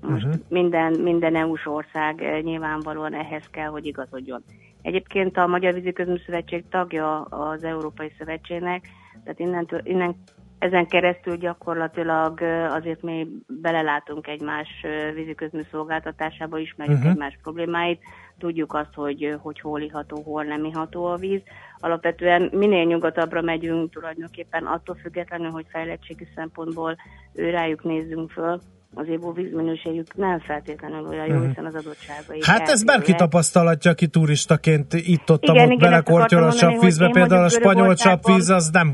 [0.00, 0.34] Most Mhm.
[0.48, 4.42] minden, minden EU-s ország nyilvánvalóan ehhez kell, hogy igazodjon.
[4.82, 8.88] Egyébként a Magyar Víziközmű Szövetség tagja az Európai Szövetségnek,
[9.24, 10.14] tehát innentől, innen,
[10.58, 12.40] ezen keresztül gyakorlatilag
[12.70, 14.68] azért mi belelátunk egymás
[15.14, 17.12] víziközmű szolgáltatásába, ismerjük uh-huh.
[17.12, 18.02] egymás problémáit,
[18.38, 21.40] tudjuk azt, hogy, hogy hol iható, hol nem iható a víz.
[21.78, 26.96] Alapvetően minél nyugatabbra megyünk tulajdonképpen attól függetlenül, hogy fejlettségi szempontból
[27.34, 28.60] rájuk nézzünk föl,
[28.94, 31.46] az ivóvíz minőségük nem feltétlenül olyan jó, Mhm.
[31.48, 32.40] hiszen az adottságai.
[32.42, 37.94] Hát ez bárki tapasztalatja, aki turistaként itt-ott Igen, igen, belekortyol a én Például a spanyol
[37.94, 38.92] csapvíz az nem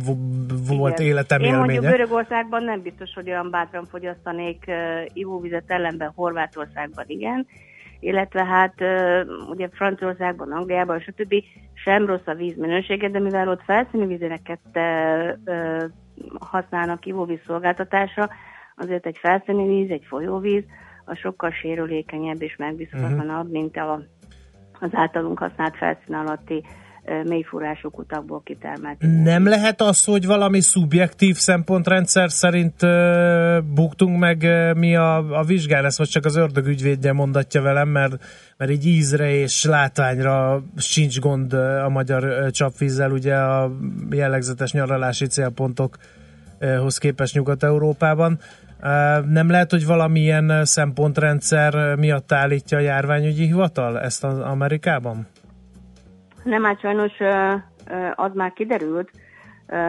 [0.67, 1.13] volt Igen.
[1.13, 1.91] életem Én mondjuk élménye.
[1.91, 4.75] Görögországban nem biztos, hogy olyan bátran fogyasztanék uh,
[5.13, 7.47] ivóvizet ellenben, Horvátországban igen,
[8.01, 8.75] illetve hát
[9.51, 11.35] ugye Franciaországban, Angliában, stb.
[11.75, 14.61] sem rossz a víz minősége, de mivel ott felszíni vízéneket
[16.39, 18.29] használnak ivóvíz szolgáltatásra,
[18.77, 20.65] azért egy felszíni víz, egy folyóvíz,
[21.05, 24.03] a sokkal sérülékenyebb és megbízhatatlan, mint a,
[24.81, 26.65] az általunk használt felszín alatti
[27.25, 32.75] mélyfúrású kutakból kitermelt Nem lehet az, hogy valami szubjektív szempontrendszer szerint
[33.75, 34.47] buktunk meg
[34.77, 38.25] mi a, a vizsgán, ezt most csak az ördög ügyvédje mondatja velem, mert,
[38.57, 41.53] mert így ízre és látványra sincs gond
[41.85, 43.73] a magyar csapvízzel, ugye a
[44.11, 48.39] jellegzetes nyaralási célpontokhoz képest Nyugat-Európában.
[49.27, 55.27] Nem lehet, hogy valamilyen szempontrendszer miatt állítja a járványügyi hivatal ezt az Amerikában?
[56.51, 57.13] Nem, hát sajnos
[58.15, 59.11] az már kiderült,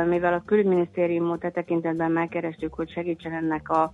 [0.08, 3.94] mivel a külügyminisztériumot e tekintetben megkerestük, hogy segítsen ennek a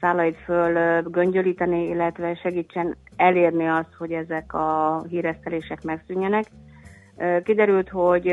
[0.00, 6.44] szálait föl göngyölíteni, illetve segítsen elérni azt, hogy ezek a híresztelések megszűnjenek.
[7.44, 8.32] Kiderült, hogy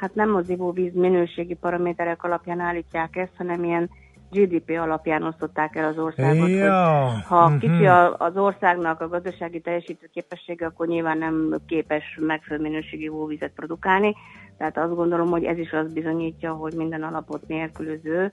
[0.00, 3.90] hát nem az ivóvíz minőségi paraméterek alapján állítják ezt, hanem ilyen
[4.32, 7.58] GDP alapján osztották el az országot, Ja, hogy ha mhm.
[7.58, 13.52] kicsi a, az országnak a gazdasági teljesítő képessége, akkor nyilván nem képes megfelelő minőségű ivóvizet
[13.54, 14.14] produkálni.
[14.58, 18.30] Tehát azt gondolom, hogy ez is azt bizonyítja, hogy minden alapot nélkülöző.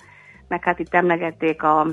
[0.47, 1.88] Meg hát itt emlegették a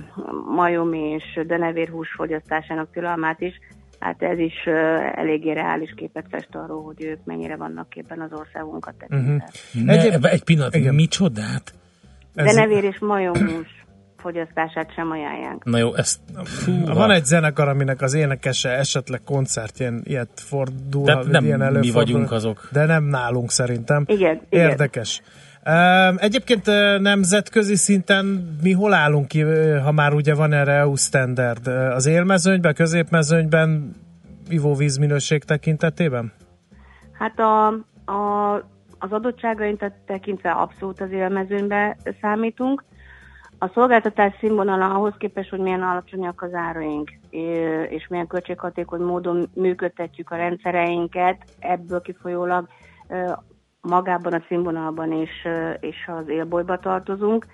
[0.55, 3.61] majomi és denevérhús fogyasztásának tilalmát is.
[4.01, 4.67] Hát ez is
[5.15, 9.51] eléggé reális képet fest arról, hogy ők mennyire vannak képben az országunkat tekintve.
[9.85, 10.95] Ne, Egyéb- egy pillanat, Igen.
[10.95, 11.75] micsodát?
[12.35, 13.86] Denevér és majomhús
[14.17, 15.65] fogyasztását sem ajánlják.
[15.65, 16.21] Na jó, ezt...
[16.45, 21.93] Fú, Van egy zenekar, aminek az énekese esetleg koncertjén ilyet fordul, nem ilyen mi előfordul,
[21.93, 22.69] vagyunk azok.
[22.73, 24.05] De nem nálunk szerintem.
[24.07, 24.71] Igen, igen.
[24.71, 25.23] Érdekes.
[25.69, 26.67] Üm, Egyébként
[27.01, 29.41] nemzetközi szinten mi hol állunk ki,
[29.85, 31.67] ha már ugye van erre EU standard?
[31.67, 33.95] Az élmezőnyben, középmezőnyben
[34.49, 36.33] ivóvíz minőség tekintetében?
[37.13, 37.67] Hát a,
[38.13, 38.55] a,
[38.99, 42.85] az adottságainkat tekintve abszolút az élmezőnybe számítunk.
[43.59, 47.11] A szolgáltatás színvonala ahhoz képest, hogy milyen alacsonyak az áraink,
[47.89, 52.69] és milyen költséghatékony módon működtetjük a rendszereinket, ebből kifolyólag
[53.81, 55.49] magában a színvonalban és,
[55.81, 57.47] és az élbolyba tartozunk.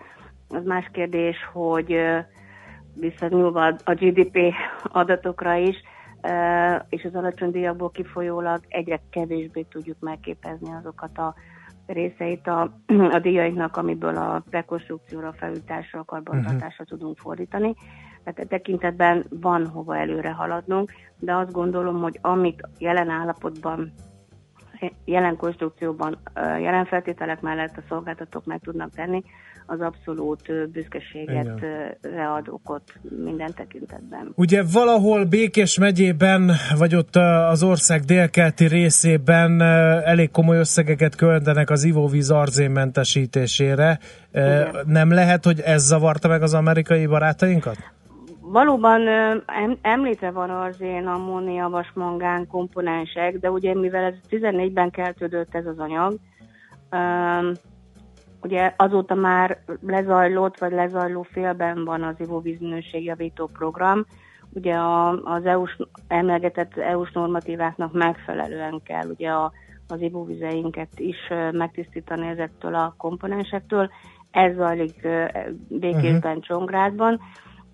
[0.48, 1.96] Az más kérdés, hogy
[2.94, 4.38] visszanyúlva a GDP
[4.82, 5.76] adatokra is,
[6.88, 11.34] és az alacsony díjakból kifolyólag egyre kevésbé tudjuk megképezni azokat a
[11.86, 12.60] részeit a,
[13.10, 15.34] a díjainknak, amiből a rekonstrukcióra,
[15.92, 17.74] a karbantartásra tudunk fordítani.
[18.24, 23.92] Tehát e tekintetben van hova előre haladnunk, de azt gondolom, hogy amit jelen állapotban
[25.04, 29.22] jelen konstrukcióban, jelen feltételek mellett a szolgáltatók meg tudnak tenni,
[29.66, 32.26] az abszolút büszkeséget Igen.
[32.26, 32.82] ad okot
[33.24, 34.32] minden tekintetben.
[34.34, 37.16] Ugye valahol Békés megyében, vagy ott
[37.50, 39.60] az ország délkelti részében
[40.04, 43.98] elég komoly összegeket költenek az ivóvíz arzénmentesítésére.
[44.32, 44.76] Igen.
[44.86, 47.76] Nem lehet, hogy ez zavarta meg az amerikai barátainkat?
[48.40, 49.00] Valóban
[49.82, 56.14] említve van arzén, ammónia, vasmangán komponensek, de ugye mivel ez 14-ben keltődött ez az anyag,
[58.42, 64.04] ugye azóta már lezajlott, vagy lezajló félben van az ivóvíz minőségjavító program,
[64.54, 65.76] ugye a, az EU-s,
[66.08, 69.52] emlegetett EU-s normatíváknak megfelelően kell ugye a,
[69.88, 71.16] az ivóvizeinket is
[71.52, 73.90] megtisztítani ezektől a komponensektől.
[74.30, 75.08] Ez zajlik
[75.68, 76.42] békésben, uh-huh.
[76.42, 77.20] Csongrádban,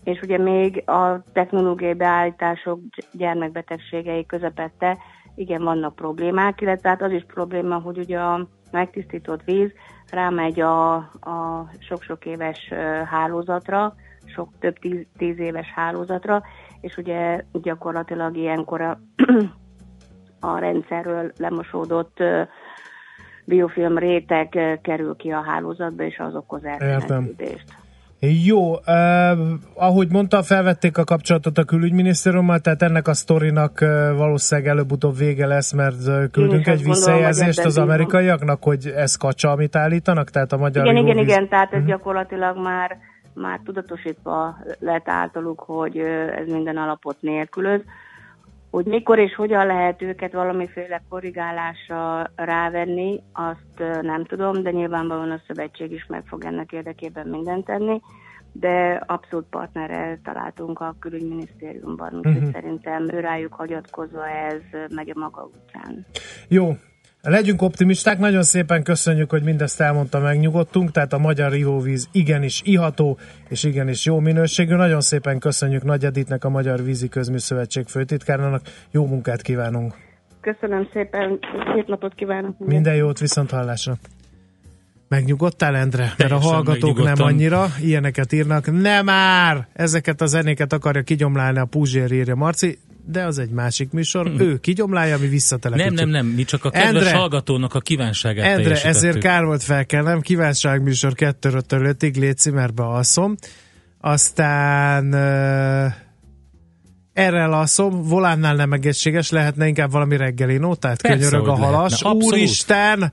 [0.05, 2.81] és ugye még a technológiai beállítások
[3.12, 4.99] gyermekbetegségei közepette
[5.35, 9.71] igen, vannak problémák, illetve hát az is probléma, hogy ugye a megtisztított víz
[10.11, 12.73] rámegy a, a sok-sok éves
[13.05, 13.95] hálózatra,
[14.25, 16.43] sok több tíz, tíz éves hálózatra,
[16.81, 18.99] és ugye gyakorlatilag ilyenkor a,
[20.51, 22.23] a rendszerről lemosódott
[23.45, 27.78] biofilm réteg kerül ki a hálózatba, és az okoz elremetődést.
[28.21, 28.81] Jó, uh,
[29.75, 33.81] ahogy mondta, felvették a kapcsolatot a külügyminisztériummal, tehát ennek a sztorinak
[34.16, 40.31] valószínűleg előbb-utóbb vége lesz, mert küldünk egy visszajelzést az amerikaiaknak, hogy ez kacsa, amit állítanak,
[40.31, 41.89] tehát a magyar Igen, igen, ivóvíz- igen, tehát ez Mhm.
[41.89, 42.99] gyakorlatilag már,
[43.35, 45.97] már tudatosítva lett általuk, hogy
[46.41, 47.81] ez minden alapot nélkülöz.
[48.71, 55.41] Hogy mikor és hogyan lehet őket valamiféle korrigálásra rávenni, azt nem tudom, de nyilvánvalóan a
[55.47, 58.01] szövetség is meg fog ennek érdekében mindent tenni,
[58.53, 62.51] de abszolút partnerrel találtunk a külügyminisztériumban, úgyhogy Mhm.
[62.53, 64.61] szerintem rájuk hagyatkozva ez
[64.95, 66.07] megy a maga után.
[66.49, 66.71] Jó,
[67.23, 73.19] legyünk optimisták, nagyon szépen köszönjük, hogy mindezt elmondta, megnyugodtunk, tehát a magyar ivóvíz igenis iható,
[73.49, 74.75] és igenis jó minőségű.
[74.75, 78.62] Nagyon szépen köszönjük Nagy Editnek, a Magyar Vízi Közműszövetség főtitkárnának.
[78.91, 79.95] Jó munkát kívánunk!
[80.41, 81.39] Köszönöm szépen,
[81.75, 82.59] szép napot kívánok!
[82.59, 83.95] Minden jót, viszont hallásra!
[85.09, 86.12] Megnyugodtál, Endre?
[86.19, 88.81] Mert a hallgatók nem annyira, ilyeneket írnak.
[88.81, 89.69] Nem már!
[89.73, 92.79] Ezeket a zenéket akarja kigyomlálni a Puzsér, írja Marci,
[93.11, 94.33] de az egy másik műsor.
[94.39, 95.99] Ő kigyomlálja, mi Nem, visszatelepítjük.
[95.99, 100.21] nem, nem, mi csak a kedves Endre- hallgatónak a kívánságát Endre, ezért kár volt felkelnem,
[100.21, 102.19] kívánságműsor 2 5 légy
[102.53, 103.35] mert alszom.
[104.01, 105.93] Aztán uh,
[107.13, 111.91] erre alszom, volánnál nem egészséges, lehetne inkább valami reggeli nótát, Persze, könyörög a halas.
[111.91, 112.25] lehetne, abszolút.
[112.35, 113.13] Úristen!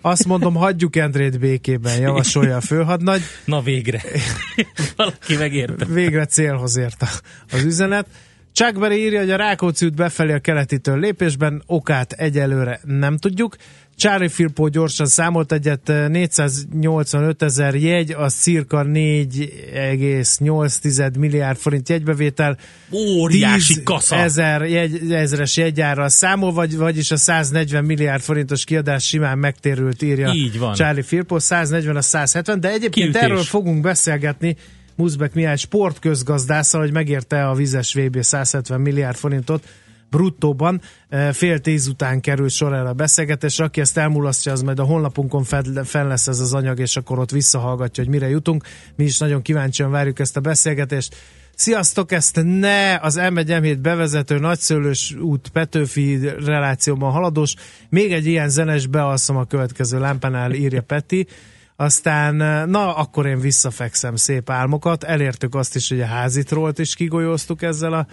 [0.00, 3.22] Azt mondom, hagyjuk Endrét békében, javasolja a főhadnagy.
[3.44, 4.02] Na végre.
[4.96, 5.84] Valaki megérte.
[5.84, 7.02] Végre célhoz ért
[7.52, 8.06] az üzenet.
[8.56, 13.56] Chuck Berry írja, hogy a Rákóczi út befelé a keletitől lépésben, okát egyelőre nem tudjuk.
[13.96, 22.58] Charlie Filippo gyorsan számolt egyet, 485 ezer jegy, az cirka 4,8 milliárd forint jegybevétel.
[22.92, 24.16] Óriási 10 kasza.
[24.16, 30.32] Ezer jegy, ezres jegyárral számol, vagy, vagyis a 140 milliárd forintos kiadás simán megtérült, írja
[30.34, 30.74] Így van.
[30.74, 33.22] Charlie Filippo, 140 a 170, de egyébként Kiütés.
[33.22, 34.56] erről fogunk beszélgetni
[34.96, 39.64] Muszbek Mihály sportközgazdásszal, hogy megérte a vizes VB 170 milliárd forintot
[40.10, 40.80] bruttóban.
[41.08, 43.64] Eh, Fél tíz után kerül sor erre a beszélgetésre.
[43.64, 45.44] Aki ezt elmulasztja, az majd a honlapunkon
[45.84, 48.64] fel lesz ez az anyag, és akkor ott visszahallgatja, hogy mire jutunk.
[48.96, 51.16] Mi is nagyon kíváncsian várjuk ezt a beszélgetést.
[51.54, 57.54] Sziasztok, ezt ne az m 1 bevezető nagyszőlős út Petőfi relációban haladós.
[57.88, 61.26] Még egy ilyen zenes bealszom a következő lámpánál, írja Peti.
[61.76, 62.34] Aztán,
[62.68, 65.04] na, akkor én visszafekszem szép álmokat.
[65.04, 68.06] Elértük azt is, hogy a házitrólt is kigolyóztuk ezzel a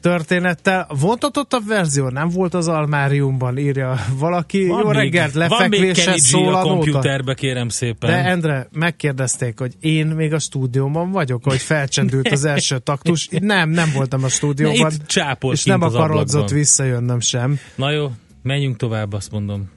[0.00, 0.86] történettel.
[1.00, 4.66] Vontatott verzió nem volt az almáriumban, írja valaki.
[4.66, 8.10] Jó még- reggelt, van G szól a a komputerbe, kérem szépen.
[8.10, 13.28] De Endre, megkérdezték, hogy én még a stúdióban vagyok, hogy felcsendült az első taktus.
[13.40, 14.92] Nem, nem voltam a stúdióban.
[14.92, 17.58] Itt és nem akarodzott visszajönnöm sem.
[17.74, 18.10] Na jó,
[18.42, 19.70] menjünk tovább, azt mondom.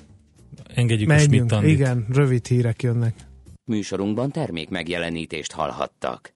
[0.76, 1.34] Engedjük a Menjünk.
[1.34, 1.72] Schmidt-Andit.
[1.72, 3.16] Igen, rövid hírek jönnek.
[3.64, 6.35] Műsorunkban termék megjelenítést hallhattak.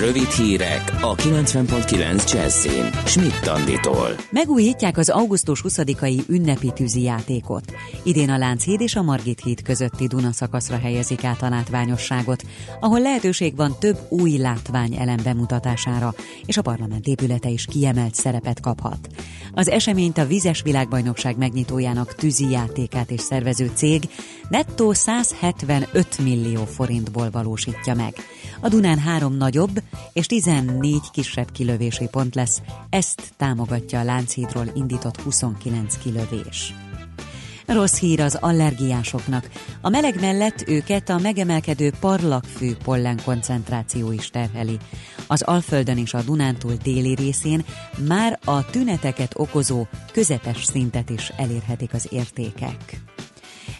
[0.00, 2.90] Rövid hírek a 90.9 Jazzin.
[3.04, 4.08] Schmidt Anditól.
[4.30, 7.72] Megújítják az augusztus 20-ai ünnepi tűzi játékot.
[8.02, 12.42] Idén a Lánchíd és a Margit híd közötti Duna szakaszra helyezik át a látványosságot,
[12.80, 16.14] ahol lehetőség van több új látvány elem bemutatására,
[16.46, 19.08] és a parlament épülete is kiemelt szerepet kaphat.
[19.54, 24.02] Az eseményt a Vizes Világbajnokság megnyitójának tűzi játékát és szervező cég
[24.48, 28.14] nettó 175 millió forintból valósítja meg.
[28.60, 29.82] A Dunán három nagyobb
[30.12, 36.74] és 14 kisebb kilövési pont lesz, ezt támogatja a Lánchídról indított 29 kilövés.
[37.66, 39.50] Rossz hír az allergiásoknak.
[39.80, 44.78] A meleg mellett őket a megemelkedő parlagfű pollen koncentráció is terheli.
[45.26, 47.64] Az Alföldön és a Dunántúl déli részén
[48.08, 53.11] már a tüneteket okozó közepes szintet is elérhetik az értékek.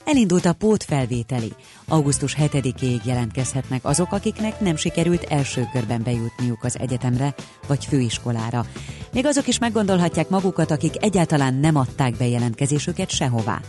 [0.04, 1.52] Elindult a pótfelvételi.
[1.88, 7.34] Augusztus 7-ig jelentkezhetnek azok, akiknek nem sikerült első körben bejutniuk az egyetemre
[7.66, 8.66] vagy főiskolára.
[9.12, 13.60] Még azok is meggondolhatják magukat, akik egyáltalán nem adták be jelentkezésüket sehová.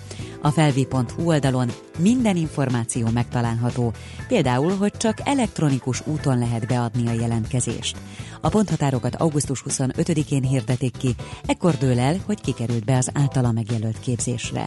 [0.42, 3.94] A felvi.hu oldalon minden információ megtalálható,
[4.28, 7.98] például, hogy csak elektronikus úton lehet beadni a jelentkezést.
[8.42, 11.16] A ponthatárokat augusztus 25-én hirdetik ki,
[11.46, 14.66] ekkor dől el, hogy kikerült be az általa megjelölt képzésre.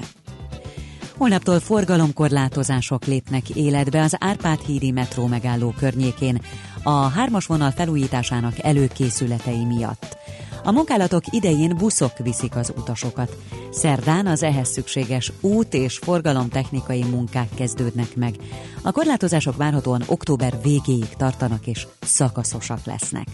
[1.16, 6.42] Holnaptól forgalomkorlátozások lépnek életbe az Árpád hídi metró megálló környékén
[6.82, 10.16] a hármas vonal felújításának előkészületei miatt.
[10.64, 13.36] A munkálatok idején buszok viszik az utasokat.
[13.70, 18.34] Szerdán az ehhez szükséges út és forgalomtechnikai munkák kezdődnek meg.
[18.82, 23.26] A korlátozások várhatóan október végéig tartanak és szakaszosak lesznek.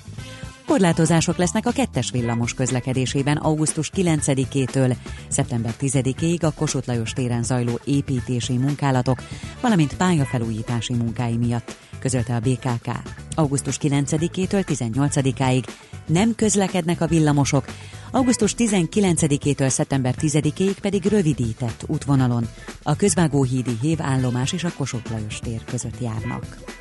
[0.66, 4.96] Korlátozások lesznek a kettes villamos közlekedésében augusztus 9-től
[5.28, 9.22] szeptember 10-ig a Kossuth Lajos téren zajló építési munkálatok,
[9.60, 12.88] valamint pályafelújítási munkái miatt, közölte a BKK.
[13.34, 15.64] Augusztus 9-től 18-áig
[16.06, 17.64] nem közlekednek a villamosok,
[18.10, 22.48] augusztus 19-től szeptember 10-ig pedig rövidített útvonalon
[22.82, 26.72] a Közvágóhídi Hév állomás és a Kossuth Lajos tér között járnak.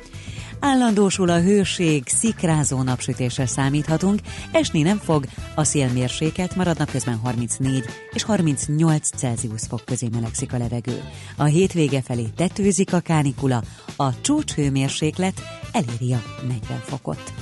[0.64, 4.20] Állandósul a hőség, szikrázó napsütésre számíthatunk,
[4.52, 10.58] esni nem fog, a szélmérséklet marad napközben 34 és 38 Celsius fok közé melegszik a
[10.58, 11.02] levegő.
[11.36, 13.62] A hétvége felé tetőzik a kánikula,
[13.96, 15.42] a csúcshőmérséklet
[15.72, 17.32] eléri a 40 fokot.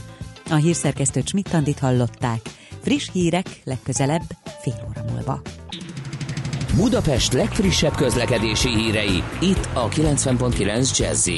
[0.50, 2.40] A hírszerkesztő Csmittandit hallották.
[2.82, 4.24] Friss hírek legközelebb
[4.60, 5.42] fél óra múlva.
[6.76, 11.28] Budapest legfrissebb közlekedési hírei, itt a 90.9 jazz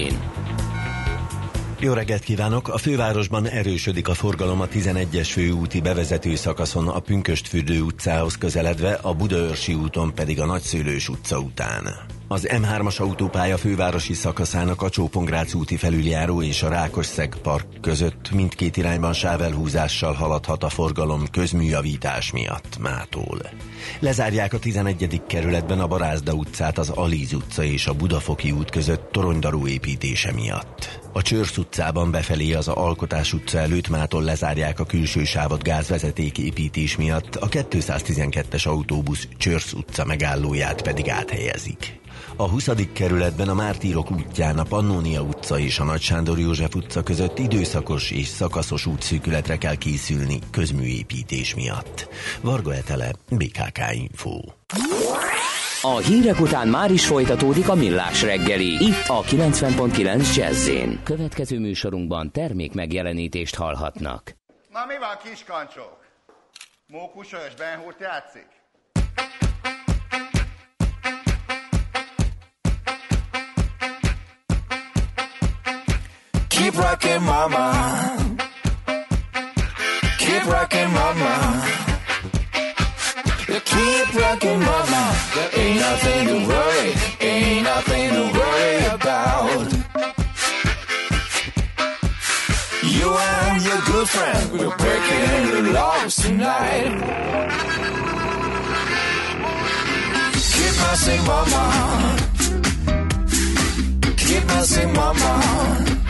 [1.83, 2.68] Jó reggelt kívánok!
[2.68, 9.14] A fővárosban erősödik a forgalom a 11-es főúti bevezető szakaszon a Pünköstfürdő utcához közeledve, a
[9.14, 12.12] Budaörsi úton pedig a Nagyszőlős utca után.
[12.33, 18.76] Az M3-as autópálya fővárosi szakaszának a Csópongrác úti felüljáró és a Rákosszeg park között mindkét
[18.76, 23.41] irányban sávelhúzással haladhat a forgalom közműjavítás miatt mától.
[24.01, 25.22] Lezárják a 11.
[25.26, 31.01] kerületben a Barázda utcát az Alíz utca és a Budafoki út között toronydarú építése miatt.
[31.12, 36.97] A Csörsz utcában befelé az Alkotás utca előtt mától lezárják a külső sávot gázvezeték építés
[36.97, 42.01] miatt, a 212-es autóbusz Csörsz utca megállóját pedig áthelyezik.
[42.43, 42.68] A 20.
[42.93, 48.11] kerületben a Mártírok útján a Pannónia utca és a Nagy Sándor József utca között időszakos
[48.11, 52.09] és szakaszos útszűkületre kell készülni közműépítés miatt.
[52.40, 54.40] Varga Etele, BKK Info.
[55.82, 60.70] A hírek után már is folytatódik a millás reggeli, itt a 90.9 jazz
[61.03, 64.36] Következő műsorunkban termék megjelenítést hallhatnak.
[64.72, 65.99] Na mi van, kiskancsók?
[66.86, 68.62] Mókusos Benhurt játszik?
[76.63, 78.37] Keep rocking, mama.
[80.19, 81.33] Keep rocking, mama.
[83.65, 85.03] Keep rocking, mama.
[85.35, 89.73] There ain't nothing to worry, ain't nothing to worry about.
[92.85, 96.93] You and your good friend, we're breaking the laws tonight.
[100.55, 101.63] Keep messing, mama.
[104.17, 106.01] Keep messing, mama.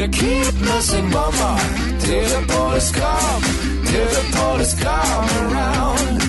[0.00, 1.60] You keep messing, mama,
[2.00, 3.42] till the police come,
[3.84, 6.22] till the police come around.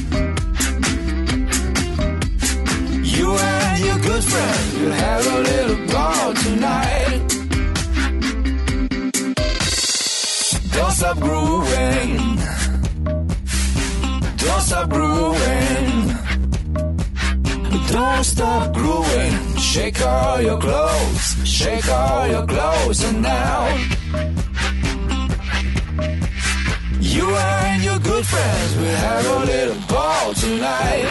[3.05, 7.22] You and your good friend will have a little ball tonight.
[10.74, 12.17] Don't stop grooving.
[14.36, 16.15] Don't stop grooving.
[17.89, 19.57] Don't stop grooving.
[19.59, 21.41] Shake all your clothes.
[21.52, 23.68] Shake all your clothes and now.
[27.02, 31.08] You and your good friends will have a little ball tonight.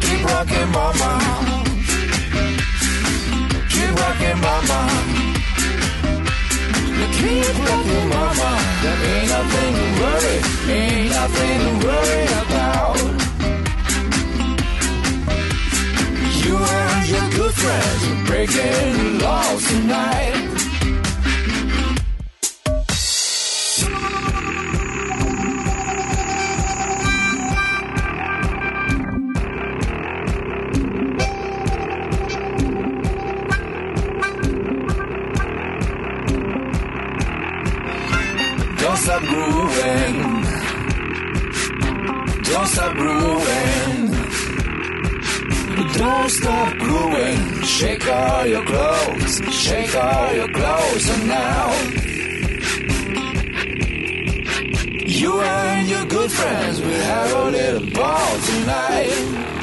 [0.00, 1.10] Keep rocking, mama.
[3.72, 4.80] Keep rocking, mama.
[7.16, 8.50] Keep rocking, mama.
[8.82, 10.36] There ain't nothing to worry,
[10.74, 13.19] ain't nothing to worry about.
[17.50, 20.46] Your friends breaking laws tonight.
[38.78, 40.14] Don't stop grooving.
[42.44, 43.59] Don't stop grooving.
[46.00, 47.62] Don't stop grooving.
[47.62, 49.34] Shake all your clothes.
[49.52, 51.08] Shake all your clothes.
[51.10, 51.66] And now.
[55.04, 59.59] You and your good friends will have a little ball tonight.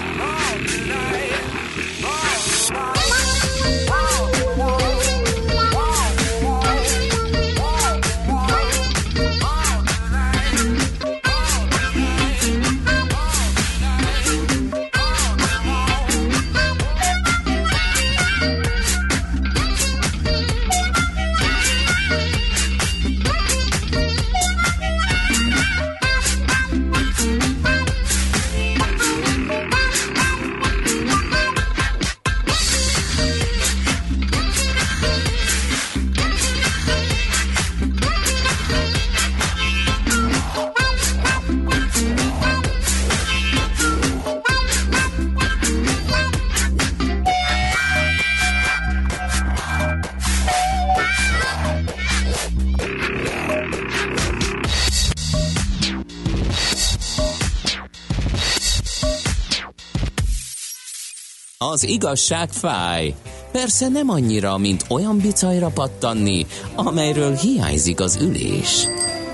[61.71, 63.13] Az igazság fáj.
[63.51, 66.45] Persze nem annyira, mint olyan bicajra pattanni,
[66.75, 68.85] amelyről hiányzik az ülés.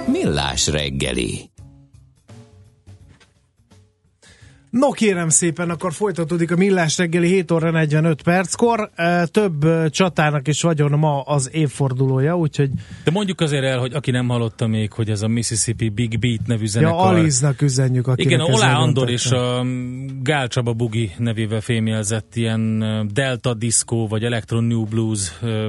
[0.06, 1.53] Millás reggeli.
[4.80, 8.90] No kérem szépen, akkor folytatódik a Millás reggeli 7 óra 45 perckor.
[9.26, 12.70] Több csatának is vagyon ma az évfordulója, úgyhogy
[13.04, 16.48] De mondjuk azért el, hogy aki nem hallotta még, hogy ez a Mississippi Big Beat
[16.48, 16.98] nevű zenekar.
[16.98, 19.66] ja, Aliznak üzenjük, Igen, Olá Andor és a
[20.22, 25.68] Gál Csaba Bugi nevével fémjelzett ilyen ö, Delta Disco vagy Electron New Blues ö,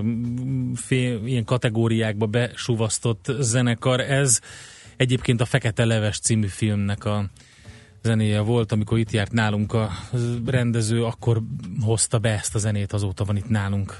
[0.74, 4.00] fé, ilyen kategóriákba besuvasztott zenekar.
[4.00, 4.40] Ez
[4.96, 7.24] egyébként a Fekete Leves című filmnek a
[8.04, 9.90] zenéje volt, amikor itt járt nálunk a
[10.46, 11.40] rendező, akkor
[11.80, 13.98] hozta be ezt a zenét, azóta van itt nálunk.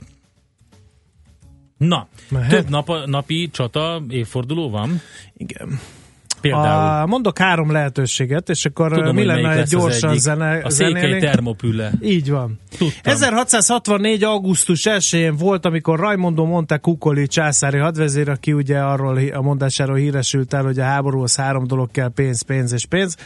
[1.77, 2.51] Na, Mehet?
[2.51, 5.01] több nap, napi csata évforduló van?
[5.37, 5.81] Igen.
[6.41, 7.03] Például.
[7.03, 11.01] A, mondok három lehetőséget, és akkor Tudom, mi hogy lenne, egy gyorsan zene, A székely
[11.01, 11.23] zenélénk?
[11.23, 11.93] termopüle.
[12.03, 12.59] Így van.
[12.71, 13.13] Tudtam.
[13.13, 14.25] 1664.
[14.25, 20.55] augusztus 1-én volt, amikor Raimondo Monte Cuccoli császári hadvezér, aki ugye arról a mondásáról híresült
[20.55, 23.17] el, hogy a háborúhoz három dolog kell, pénz, pénz és pénz.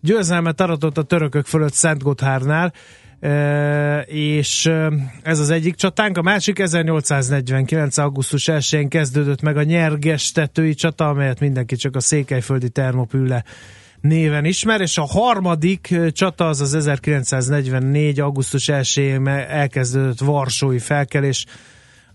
[0.00, 2.72] Győzelmet aratott a törökök fölött Szent Gotthárnál,
[3.20, 4.92] e, és e,
[5.22, 6.16] ez az egyik csatánk.
[6.16, 7.98] A másik 1849.
[7.98, 13.44] augusztus 1-én kezdődött meg a nyergestetői csata, amelyet mindenki csak a székelyföldi termopülle
[14.00, 18.20] néven ismer, és a harmadik ö, csata az az 1944.
[18.20, 21.46] augusztus 1-én elkezdődött Varsói felkelés,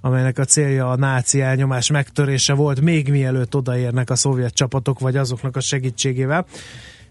[0.02, 5.18] amelynek a célja a náci elnyomás megtörése volt, még mielőtt odaérnek a szovjet csapatok, vagy
[5.18, 6.46] azoknak a segítségével.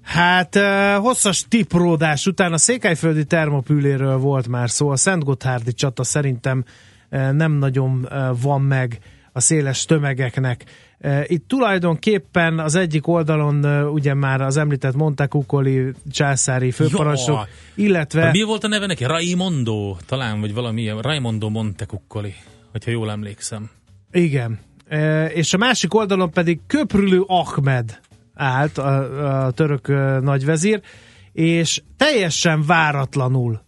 [0.02, 0.58] Hát
[0.96, 6.64] hosszas tipródás után a székelyföldi termopüléről volt már szó, a Szent Gotthárdi csata szerintem
[7.10, 8.08] nem nagyon
[8.40, 8.98] van meg
[9.32, 10.64] a széles tömegeknek.
[11.26, 18.64] Itt tulajdonképpen az egyik oldalon ugye már az említett Montecuccoli császári főparancsnok, illetve Mi volt
[18.64, 19.04] a neve neki?
[19.04, 20.98] Raimondo, talán, vagy valami ilyen.
[20.98, 22.34] Raimondo Montecuccoli,
[22.72, 23.70] hogyha jól emlékszem.
[24.12, 24.58] Igen.
[25.28, 28.00] És a másik oldalon pedig Köprülő Ahmed
[28.40, 29.88] állt, a, a török
[30.22, 30.80] nagyvezír,
[31.32, 33.60] és teljesen váratlanul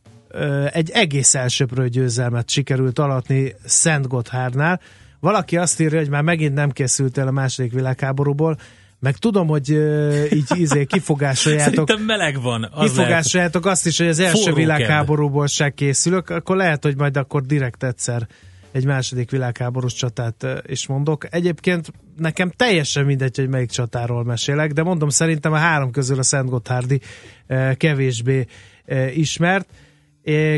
[0.73, 4.81] egy egész elsőprő győzelmet sikerült alatni Szent Gotthárnál.
[5.20, 8.57] Valaki azt írja, hogy már megint nem készült el a második világháborúból,
[9.01, 9.68] meg tudom, hogy
[10.33, 12.62] így izé, kifogásoljátok Szerintem meleg van.
[12.62, 12.91] Az lehet.
[12.91, 17.43] kifogásoljátok azt is, hogy az első Forró világháborúból se készülök, akkor lehet, hogy majd akkor
[17.43, 18.27] direkt egyszer
[18.73, 21.35] egy második világháborús csatát is mondok.
[21.35, 26.23] Egyébként nekem teljesen mindegy, hogy melyik csatáról mesélek, de mondom, szerintem a három közül a
[26.23, 27.01] Szent Gotthárdi
[27.77, 28.47] kevésbé
[29.14, 29.68] ismert.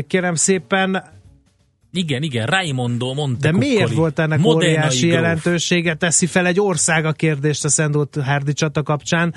[0.07, 1.03] Kérem szépen,
[1.91, 3.67] Igen, igen, Raimondo de Montecuccoli.
[3.67, 5.21] miért volt ennek Modernai óriási gróf.
[5.21, 5.95] jelentősége?
[5.95, 9.33] Teszi fel egy ország a kérdést a Szent Gotthárdi csata kapcsán.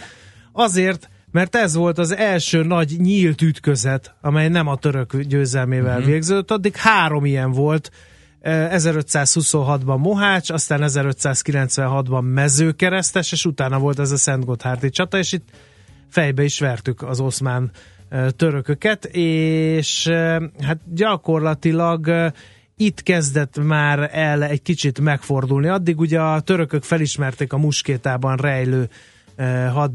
[0.52, 6.12] Azért, mert ez volt az első nagy nyílt ütközet, amely nem a török győzelmével uh-huh.
[6.12, 6.50] végződött.
[6.50, 7.90] Addig három ilyen volt.
[8.40, 15.32] Eh, 1526-ban Mohács, aztán 1596-ban Mezőkeresztes, és utána volt ez a Szent Gotthárdi csata, és
[15.32, 15.48] itt
[16.08, 17.70] fejbe is vertük az oszmán
[18.36, 20.08] törököket, és
[20.60, 22.32] hát gyakorlatilag
[22.76, 25.68] itt kezdett már el egy kicsit megfordulni.
[25.68, 28.88] Addig ugye a törökök felismerték a muskétában rejlő
[29.36, 29.92] eh, had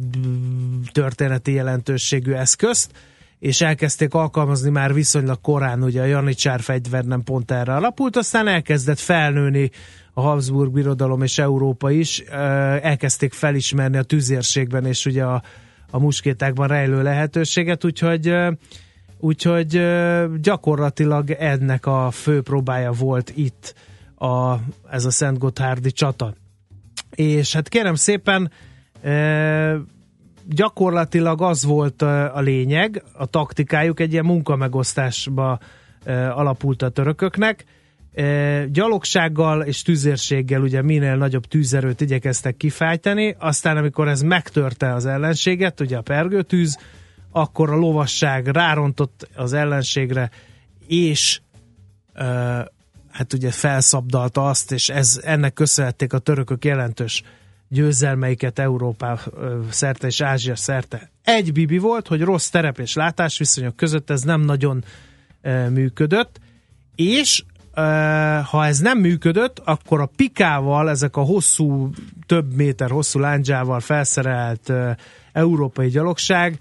[0.92, 2.92] történeti jelentőségű eszközt,
[3.44, 8.48] és elkezdték alkalmazni már viszonylag korán, ugye a Janicsár fegyver nem pont erre alapult, aztán
[8.48, 9.72] elkezdett felnőni
[10.14, 12.20] a Habsburg birodalom és Európa is,
[12.82, 15.44] elkezdték felismerni a tüzérségben, és ugye a,
[15.92, 18.36] a muskétákban rejlő lehetőséget, úgyhogy
[19.20, 19.88] úgyhogy
[20.42, 23.76] gyakorlatilag ennek a fő próbája volt itt
[24.16, 24.56] a,
[24.92, 26.34] ez a Szent Gotthárdi csata.
[27.16, 28.52] És hát kérem szépen,
[30.50, 35.60] gyakorlatilag az volt a lényeg, a taktikájuk egy ilyen munkamegosztásba
[36.36, 37.66] alapult a törököknek,
[38.72, 45.80] gyalogsággal és tüzérséggel ugye minél nagyobb tűzerőt igyekeztek kifájtani, aztán amikor ez megtörte az ellenséget,
[45.80, 46.78] ugye a pergőtűz,
[47.32, 50.30] akkor a lovasság rárontott az ellenségre,
[50.88, 51.42] és
[53.12, 57.24] hát ugye felszabdalta azt, és ez, ennek köszönhették a törökök jelentős
[57.74, 61.12] győzelmeiket Európá ö, szerte és Ázsia szerte.
[61.24, 64.84] Egy bibi volt, hogy rossz terep és látásviszonyok között ez nem nagyon
[65.70, 66.40] működött,
[66.96, 67.44] és
[68.52, 71.90] ha ez nem működött, akkor a pikával, ezek a hosszú,
[72.26, 74.72] több méter hosszú lándzsával felszerelt
[75.34, 76.58] európai gyalogság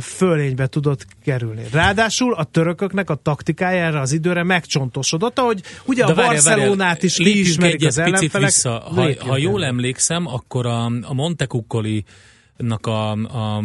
[0.00, 1.62] fölénybe tudott kerülni.
[1.72, 7.02] Ráadásul a törököknek a taktikája erre az időre megcsontosodott, ahogy ugye De a várjál, Barcelonát
[7.02, 8.48] is lépjünk kiismerik az picit ellenfelek.
[8.48, 8.70] Vissza.
[8.70, 12.04] Ha, Lépjünk ha jól emlékszem, akkor a, a Montekukkoli
[12.86, 13.62] a, a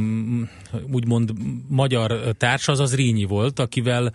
[0.92, 1.32] úgymond
[1.68, 4.14] magyar társa az az Rínyi volt, akivel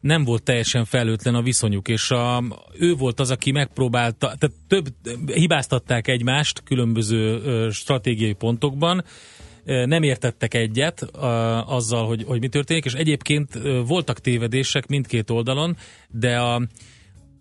[0.00, 2.42] nem volt teljesen felőtlen a viszonyuk, és a,
[2.78, 4.86] ő volt az, aki megpróbálta, tehát több
[5.26, 9.04] hibáztatták egymást különböző stratégiai pontokban,
[9.66, 11.26] nem értettek egyet ö,
[11.66, 15.76] azzal, hogy, hogy mi történik, és egyébként voltak tévedések mindkét oldalon,
[16.08, 16.62] de a,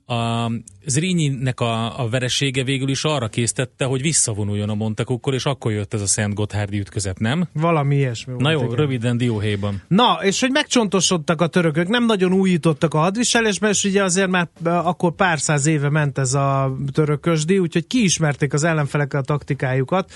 [0.05, 0.51] a
[0.85, 5.93] Zrínyinek a, a veresége végül is arra késztette, hogy visszavonuljon a Montekukkor, és akkor jött
[5.93, 7.47] ez a Szent Gotthárdi ütközet, nem?
[7.53, 8.43] Valami ilyesmi volt.
[8.43, 8.75] Na jó, igen.
[8.75, 9.81] röviden dióhéjban.
[9.87, 14.49] Na, és hogy megcsontosodtak a törökök, nem nagyon újítottak a hadviselésben, és ugye azért már
[14.63, 20.11] akkor pár száz éve ment ez a törökösdi, úgyhogy kiismerték az ellenfelekkel a taktikájukat,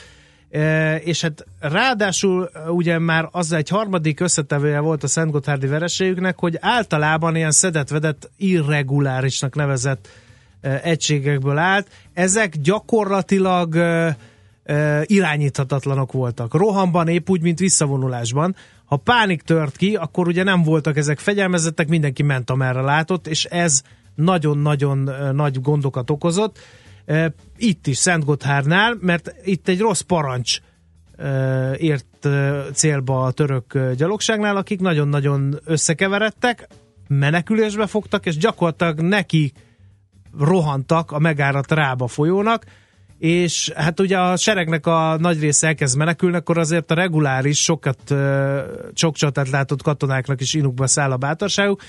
[1.04, 6.58] és hát ráadásul ugye már az egy harmadik összetevője volt a Szent Gotthárdi vereségüknek, hogy
[6.60, 10.08] általában ilyen szedett-vedett irregulárisnak nevezett
[10.84, 11.88] egységekből állt.
[12.14, 13.76] Ezek gyakorlatilag
[15.04, 16.54] irányíthatatlanok voltak.
[16.54, 18.56] Rohamban épp úgy, mint visszavonulásban.
[18.86, 23.46] Ha pánik tört ki, akkor ugye nem voltak ezek fegyelmezettek, mindenki ment amerre látott, és
[23.46, 23.82] ez
[24.16, 26.60] nagyon-nagyon nagy gondokat okozott.
[27.58, 30.58] Itt is Szent Gotthárnál, mert itt egy rossz parancs
[31.78, 32.28] ért
[32.74, 36.68] célba a török gyalogságnál, akik nagyon-nagyon összekeveredtek,
[37.08, 39.54] menekülésbe fogtak, és gyakorlatilag neki
[40.40, 42.66] rohantak a megárat rába folyónak,
[43.18, 48.14] és hát ugye a seregnek a nagy része elkezd menekülni, akkor azért a reguláris, sokat,
[48.94, 51.82] sok csatát látott katonáknak is inukba száll a bátorságuk,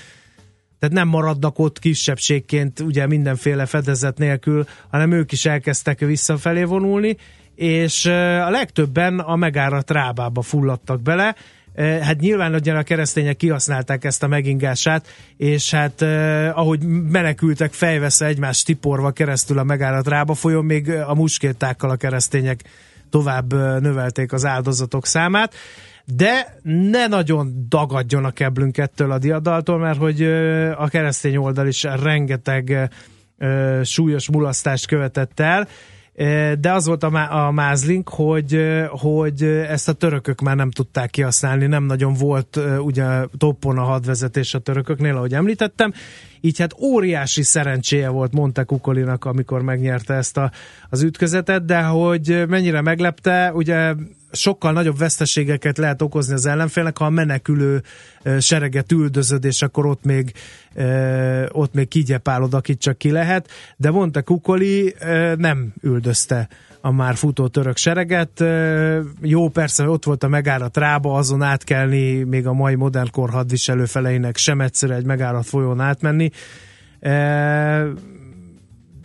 [0.81, 7.17] tehát nem maradnak ott kisebbségként ugye mindenféle fedezet nélkül, hanem ők is elkezdtek visszafelé vonulni,
[7.55, 8.05] és
[8.45, 11.35] a legtöbben a megárat rábába fulladtak bele,
[11.75, 15.07] Hát nyilván ugye a keresztények kihasználták ezt a megingását,
[15.37, 16.01] és hát
[16.55, 22.63] ahogy menekültek fejvesze egymást tiporva keresztül a megárat rába folyón, még a muskétákkal a keresztények
[23.09, 25.53] tovább növelték az áldozatok számát.
[26.05, 30.23] De ne nagyon dagadjon a keblünk ettől a diadaltól, mert hogy
[30.77, 32.89] a keresztény oldal is rengeteg
[33.83, 35.67] súlyos mulasztást követett el,
[36.59, 41.09] de az volt a, má- a mázlink, hogy, hogy ezt a törökök már nem tudták
[41.09, 45.93] kihasználni, nem nagyon volt ugye toppon a hadvezetés a törököknél, ahogy említettem,
[46.41, 50.51] így hát óriási szerencséje volt Monte Kukolinak, amikor megnyerte ezt a,
[50.89, 53.93] az ütközetet, de hogy mennyire meglepte, ugye
[54.31, 57.83] sokkal nagyobb veszteségeket lehet okozni az ellenfélnek, ha a menekülő
[58.39, 60.33] sereget üldözöd, és akkor ott még,
[61.49, 64.95] ott még kigyepálod, akit csak ki lehet, de Monte Kukoli
[65.37, 66.47] nem üldözte
[66.81, 68.43] a már futó török sereget.
[69.21, 73.85] Jó, persze ott volt a megárat rába, azon átkelni, még a mai modern kor hadviselő
[73.85, 76.29] feleinek sem egyszerű egy megárat folyón átmenni.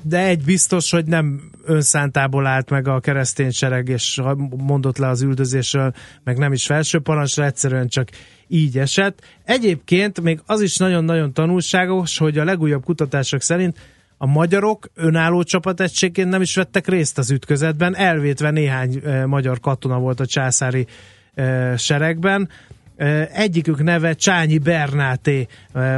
[0.02, 4.20] De egy biztos, hogy nem önszántából állt meg a keresztény sereg, és
[4.56, 5.92] mondott le az üldözésről,
[6.24, 8.08] meg nem is felső parancsra, egyszerűen csak
[8.48, 9.20] így esett.
[9.44, 13.78] Egyébként még az is nagyon-nagyon tanulságos, hogy a legújabb kutatások szerint
[14.18, 19.98] a magyarok önálló csapategységként nem is vettek részt az ütközetben, elvétve néhány e, magyar katona
[19.98, 20.86] volt a császári
[21.34, 22.48] e, seregben.
[23.32, 25.46] Egyikük neve Csányi Bernáté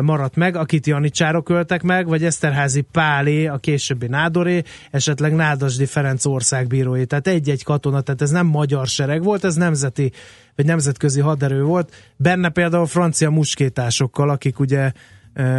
[0.00, 6.24] maradt meg, akit Janicsárok öltek meg, vagy Eszterházi Pálé, a későbbi Nádoré, esetleg Nádasdi Ferenc
[6.24, 7.06] országbírói.
[7.06, 10.12] Tehát egy-egy katona, tehát ez nem magyar sereg volt, ez nemzeti
[10.56, 11.94] vagy nemzetközi haderő volt.
[12.16, 14.92] Benne például francia muskétásokkal, akik ugye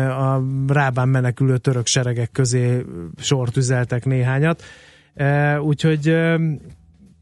[0.09, 2.85] a rábán menekülő török seregek közé
[3.17, 4.63] sort üzeltek néhányat.
[5.61, 6.15] Úgyhogy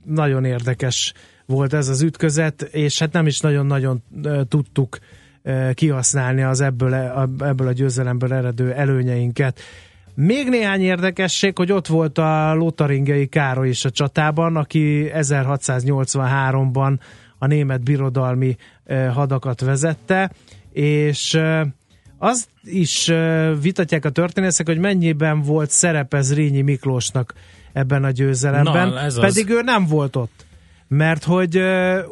[0.05, 1.13] nagyon érdekes
[1.47, 4.03] volt ez az ütközet, és hát nem is nagyon-nagyon
[4.47, 4.97] tudtuk
[5.73, 9.59] kihasználni az ebből, a- ebből a győzelemből eredő előnyeinket.
[10.15, 16.97] Még néhány érdekesség, hogy ott volt a Lotaringiai Károly is a csatában, aki 1683-ban
[17.37, 18.55] a német birodalmi
[19.13, 20.31] hadakat vezette,
[20.71, 21.39] és
[22.17, 23.11] azt is
[23.61, 27.33] vitatják a történészek, hogy mennyiben volt szerepe Zrínyi Miklósnak
[27.73, 29.23] ebben a győzelemben, Na, ez az.
[29.23, 30.45] pedig ő nem volt ott.
[30.87, 31.61] Mert hogy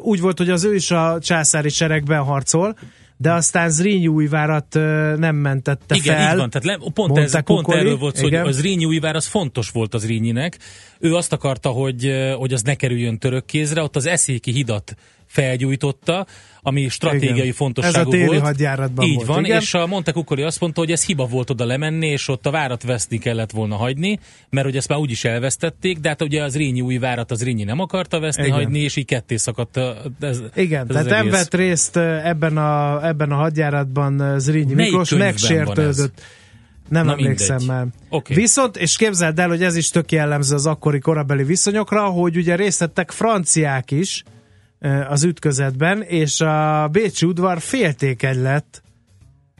[0.02, 2.76] úgy volt, hogy az ő is a császári seregben harcol,
[3.16, 4.74] de aztán Zrínyi újvárat
[5.16, 6.30] nem mentette Igen, fel.
[6.30, 6.50] így van.
[6.50, 7.78] Tehát le, pont, ez, pont Kukoli.
[7.78, 8.46] erről volt szó, hogy Igen.
[8.46, 10.58] az Rényi újvár az fontos volt az Rényinek.
[10.98, 14.94] Ő azt akarta, hogy, hogy az ne kerüljön török kézre, ott az eszéki hidat
[15.36, 16.26] felgyújtotta,
[16.62, 17.52] ami stratégiai Igen.
[17.52, 18.40] fontosságú Ez a téli volt.
[18.40, 19.60] hadjáratban Így volt, van, igen.
[19.60, 22.50] és a Monte Kukoli azt mondta, hogy ez hiba volt oda lemenni, és ott a
[22.50, 24.18] várat veszni kellett volna hagyni,
[24.50, 27.64] mert hogy ezt már úgyis elvesztették, de hát ugye az Rényi új várat az Rényi
[27.64, 28.54] nem akarta veszni, Igen.
[28.54, 29.80] hagyni, és így ketté szakadt
[30.20, 35.10] ez, Igen, ez tehát nem vett részt ebben a, ebben a hadjáratban Zrínyi Melyik Miklós,
[35.10, 36.22] megsértődött.
[36.88, 37.76] Nem Na emlékszem mindegy.
[37.76, 37.86] már.
[38.08, 38.34] Oké.
[38.34, 42.56] Viszont, és képzeld el, hogy ez is tök jellemző az akkori korabeli viszonyokra, hogy ugye
[42.56, 44.22] részt franciák is
[45.08, 48.82] az ütközetben, és a Bécsi udvar féltékeny lett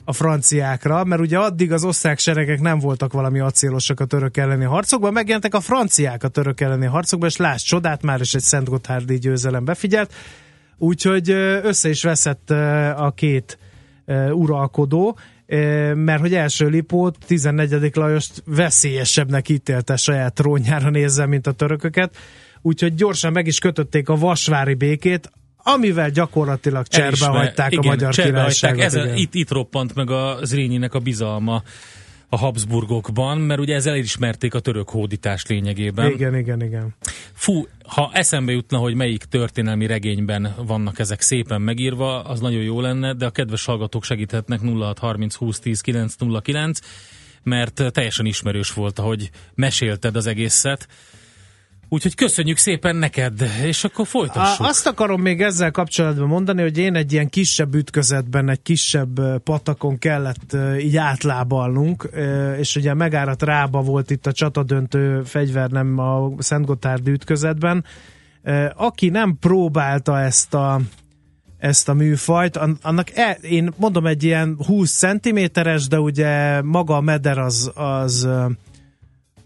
[0.09, 4.65] a franciákra, mert ugye addig az osztrák seregek nem voltak valami acélosak a török elleni
[4.65, 8.69] harcokban, megjelentek a franciák a török elleni harcokban, és láss csodát, már is egy Szent
[8.69, 10.13] Gotthárdi győzelem befigyelt,
[10.79, 11.31] úgyhogy
[11.63, 12.51] össze is veszett
[12.97, 13.59] a két
[14.31, 15.19] uralkodó,
[15.95, 17.97] mert hogy első Lipót 14.
[17.97, 22.17] Lajost veszélyesebbnek ítélte saját trónjára nézve, mint a törököket,
[22.67, 27.87] úgyhogy gyorsan meg is kötötték a vasvári békét, amivel gyakorlatilag cserbe Elismer- hagyták igen, a
[27.87, 28.83] magyar királyságot.
[28.83, 29.17] Ez, igen.
[29.17, 31.63] itt, itt roppant meg a Zrínyinek a bizalma
[32.29, 36.11] a Habsburgokban, mert ugye ezzel elismerték a török hódítást lényegében.
[36.11, 36.95] Igen, igen, igen.
[37.33, 42.81] Fú, ha eszembe jutna, hogy melyik történelmi regényben vannak ezek szépen megírva, az nagyon jó
[42.81, 46.79] lenne, de a kedves hallgatók segíthetnek 0630 20 10 909,
[47.43, 50.89] mert teljesen ismerős volt, ahogy mesélted az egészet.
[51.89, 54.67] Úgyhogy köszönjük szépen neked, és akkor folytassuk.
[54.67, 59.99] azt akarom még ezzel kapcsolatban mondani, hogy én egy ilyen kisebb ütközetben, egy kisebb patakon
[59.99, 62.09] kellett így átlábalnunk,
[62.59, 67.85] és ugye megárat rába volt itt a csatadöntő fegyvernem a Szent Gotthárdi ütközetben.
[68.75, 70.81] Aki nem próbálta ezt a
[71.59, 76.97] ezt a műfajt, an- annak e, én mondom egy ilyen 20 centiméteres, de ugye maga
[76.97, 78.29] a meder az, az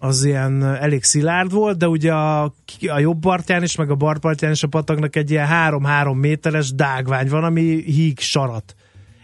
[0.02, 2.43] az ilyen elég szilárd volt, de ugye a,
[2.86, 6.72] a jobb partján is, meg a bal partján is a pataknak egy ilyen 3-3 méteres
[6.72, 8.74] dágvány van, ami híg sarat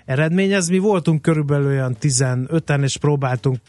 [0.05, 0.69] eredményez.
[0.69, 3.61] Mi voltunk körülbelül olyan 15-en, és próbáltunk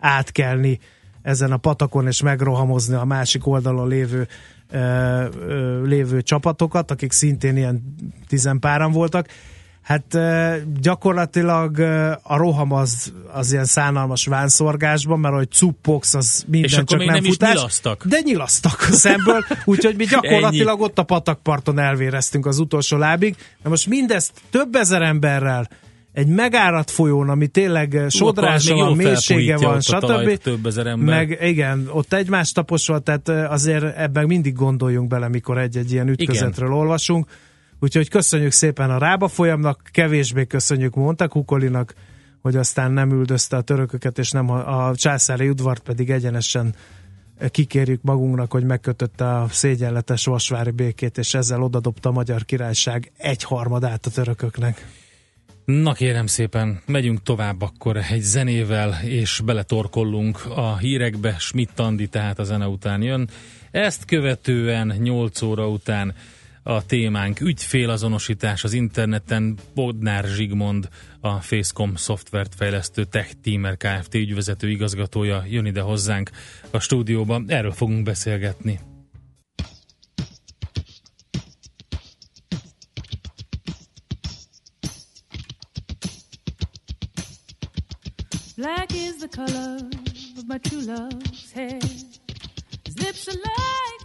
[0.00, 0.78] átkelni
[1.22, 4.28] ezen a patakon, és megrohamozni a másik oldalon lévő
[5.84, 7.96] lévő csapatokat, akik szintén ilyen
[8.28, 9.28] tizenpáran voltak.
[9.84, 10.18] Hát
[10.80, 11.78] gyakorlatilag
[12.22, 17.06] a roham az, az ilyen szánalmas vánszorgásban, mert hogy cuppogsz, az minden És csak nem
[17.06, 17.54] nem futás.
[17.54, 18.06] nyilasztak.
[18.06, 23.36] De nyilasztak a szemből, úgyhogy mi gyakorlatilag ott a patakparton elvéreztünk az utolsó lábig.
[23.62, 25.68] Na most mindezt több ezer emberrel,
[26.12, 30.36] egy megáradt folyón, ami tényleg sodrása van, mélysége van, stb.
[30.42, 31.14] több ezer ember.
[31.16, 36.72] Meg igen, ott egymás taposva, tehát azért ebben mindig gondoljunk bele, mikor egy-egy ilyen ütközetről
[36.72, 37.26] olvasunk.
[37.80, 41.94] Úgyhogy köszönjük szépen a Rába folyamnak, kevésbé köszönjük Monte Kukolinak,
[42.42, 46.74] hogy aztán nem üldözte a törököket, és nem a, a császári udvart pedig egyenesen
[47.50, 54.06] kikérjük magunknak, hogy megkötötte a szégyenletes vasvári békét, és ezzel odadobta a magyar királyság egyharmadát
[54.06, 54.86] a törököknek.
[55.64, 61.36] Na kérem szépen, megyünk tovább akkor egy zenével, és beletorkollunk a hírekbe.
[61.38, 63.28] Schmidt Andi tehát a zene után jön.
[63.70, 66.14] Ezt követően 8 óra után
[66.66, 69.58] a témánk ügyfélazonosítás az interneten.
[69.74, 70.88] Bodnár Zsigmond,
[71.20, 74.14] a Facecom szoftvert fejlesztő Tech Teamer Kft.
[74.14, 76.30] ügyvezető igazgatója jön ide hozzánk
[76.70, 77.42] a stúdióba.
[77.46, 78.80] Erről fogunk beszélgetni.
[88.56, 89.78] Black is the color
[90.38, 91.80] of my true love's hair.
[92.84, 94.03] His lips are like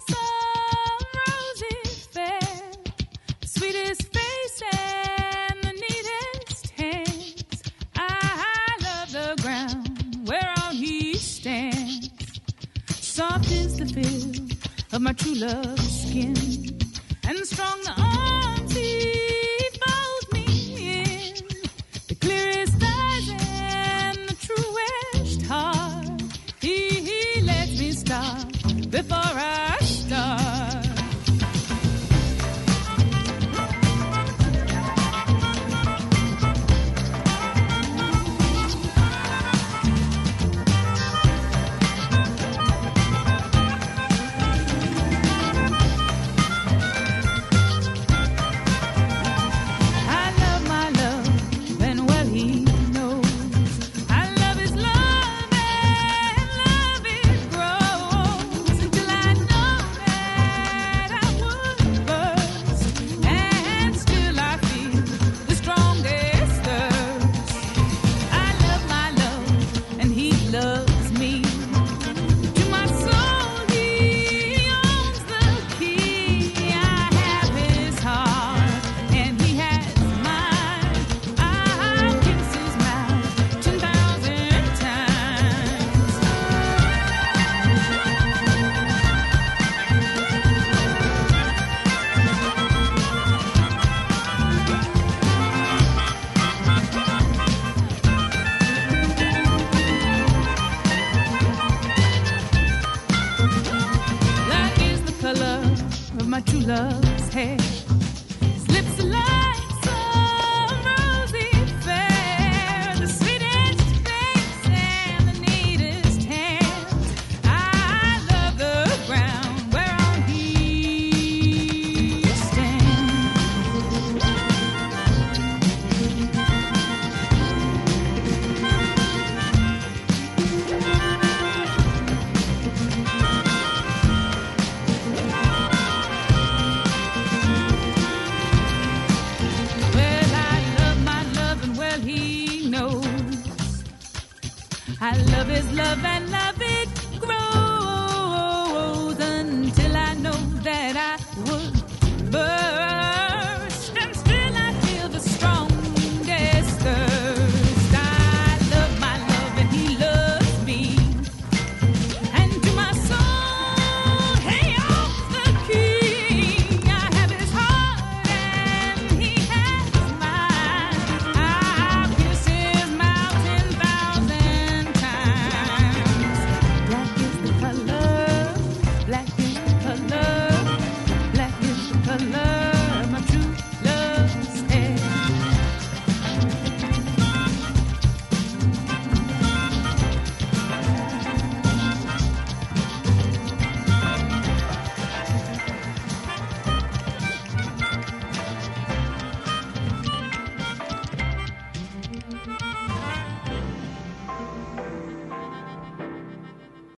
[3.70, 7.64] sweetest face and the neatest hands.
[7.98, 12.10] Ah, I love the ground whereon he stands.
[12.90, 14.58] Soft is the feel
[14.92, 16.36] of my true love's skin.
[17.28, 19.29] And strong the arms he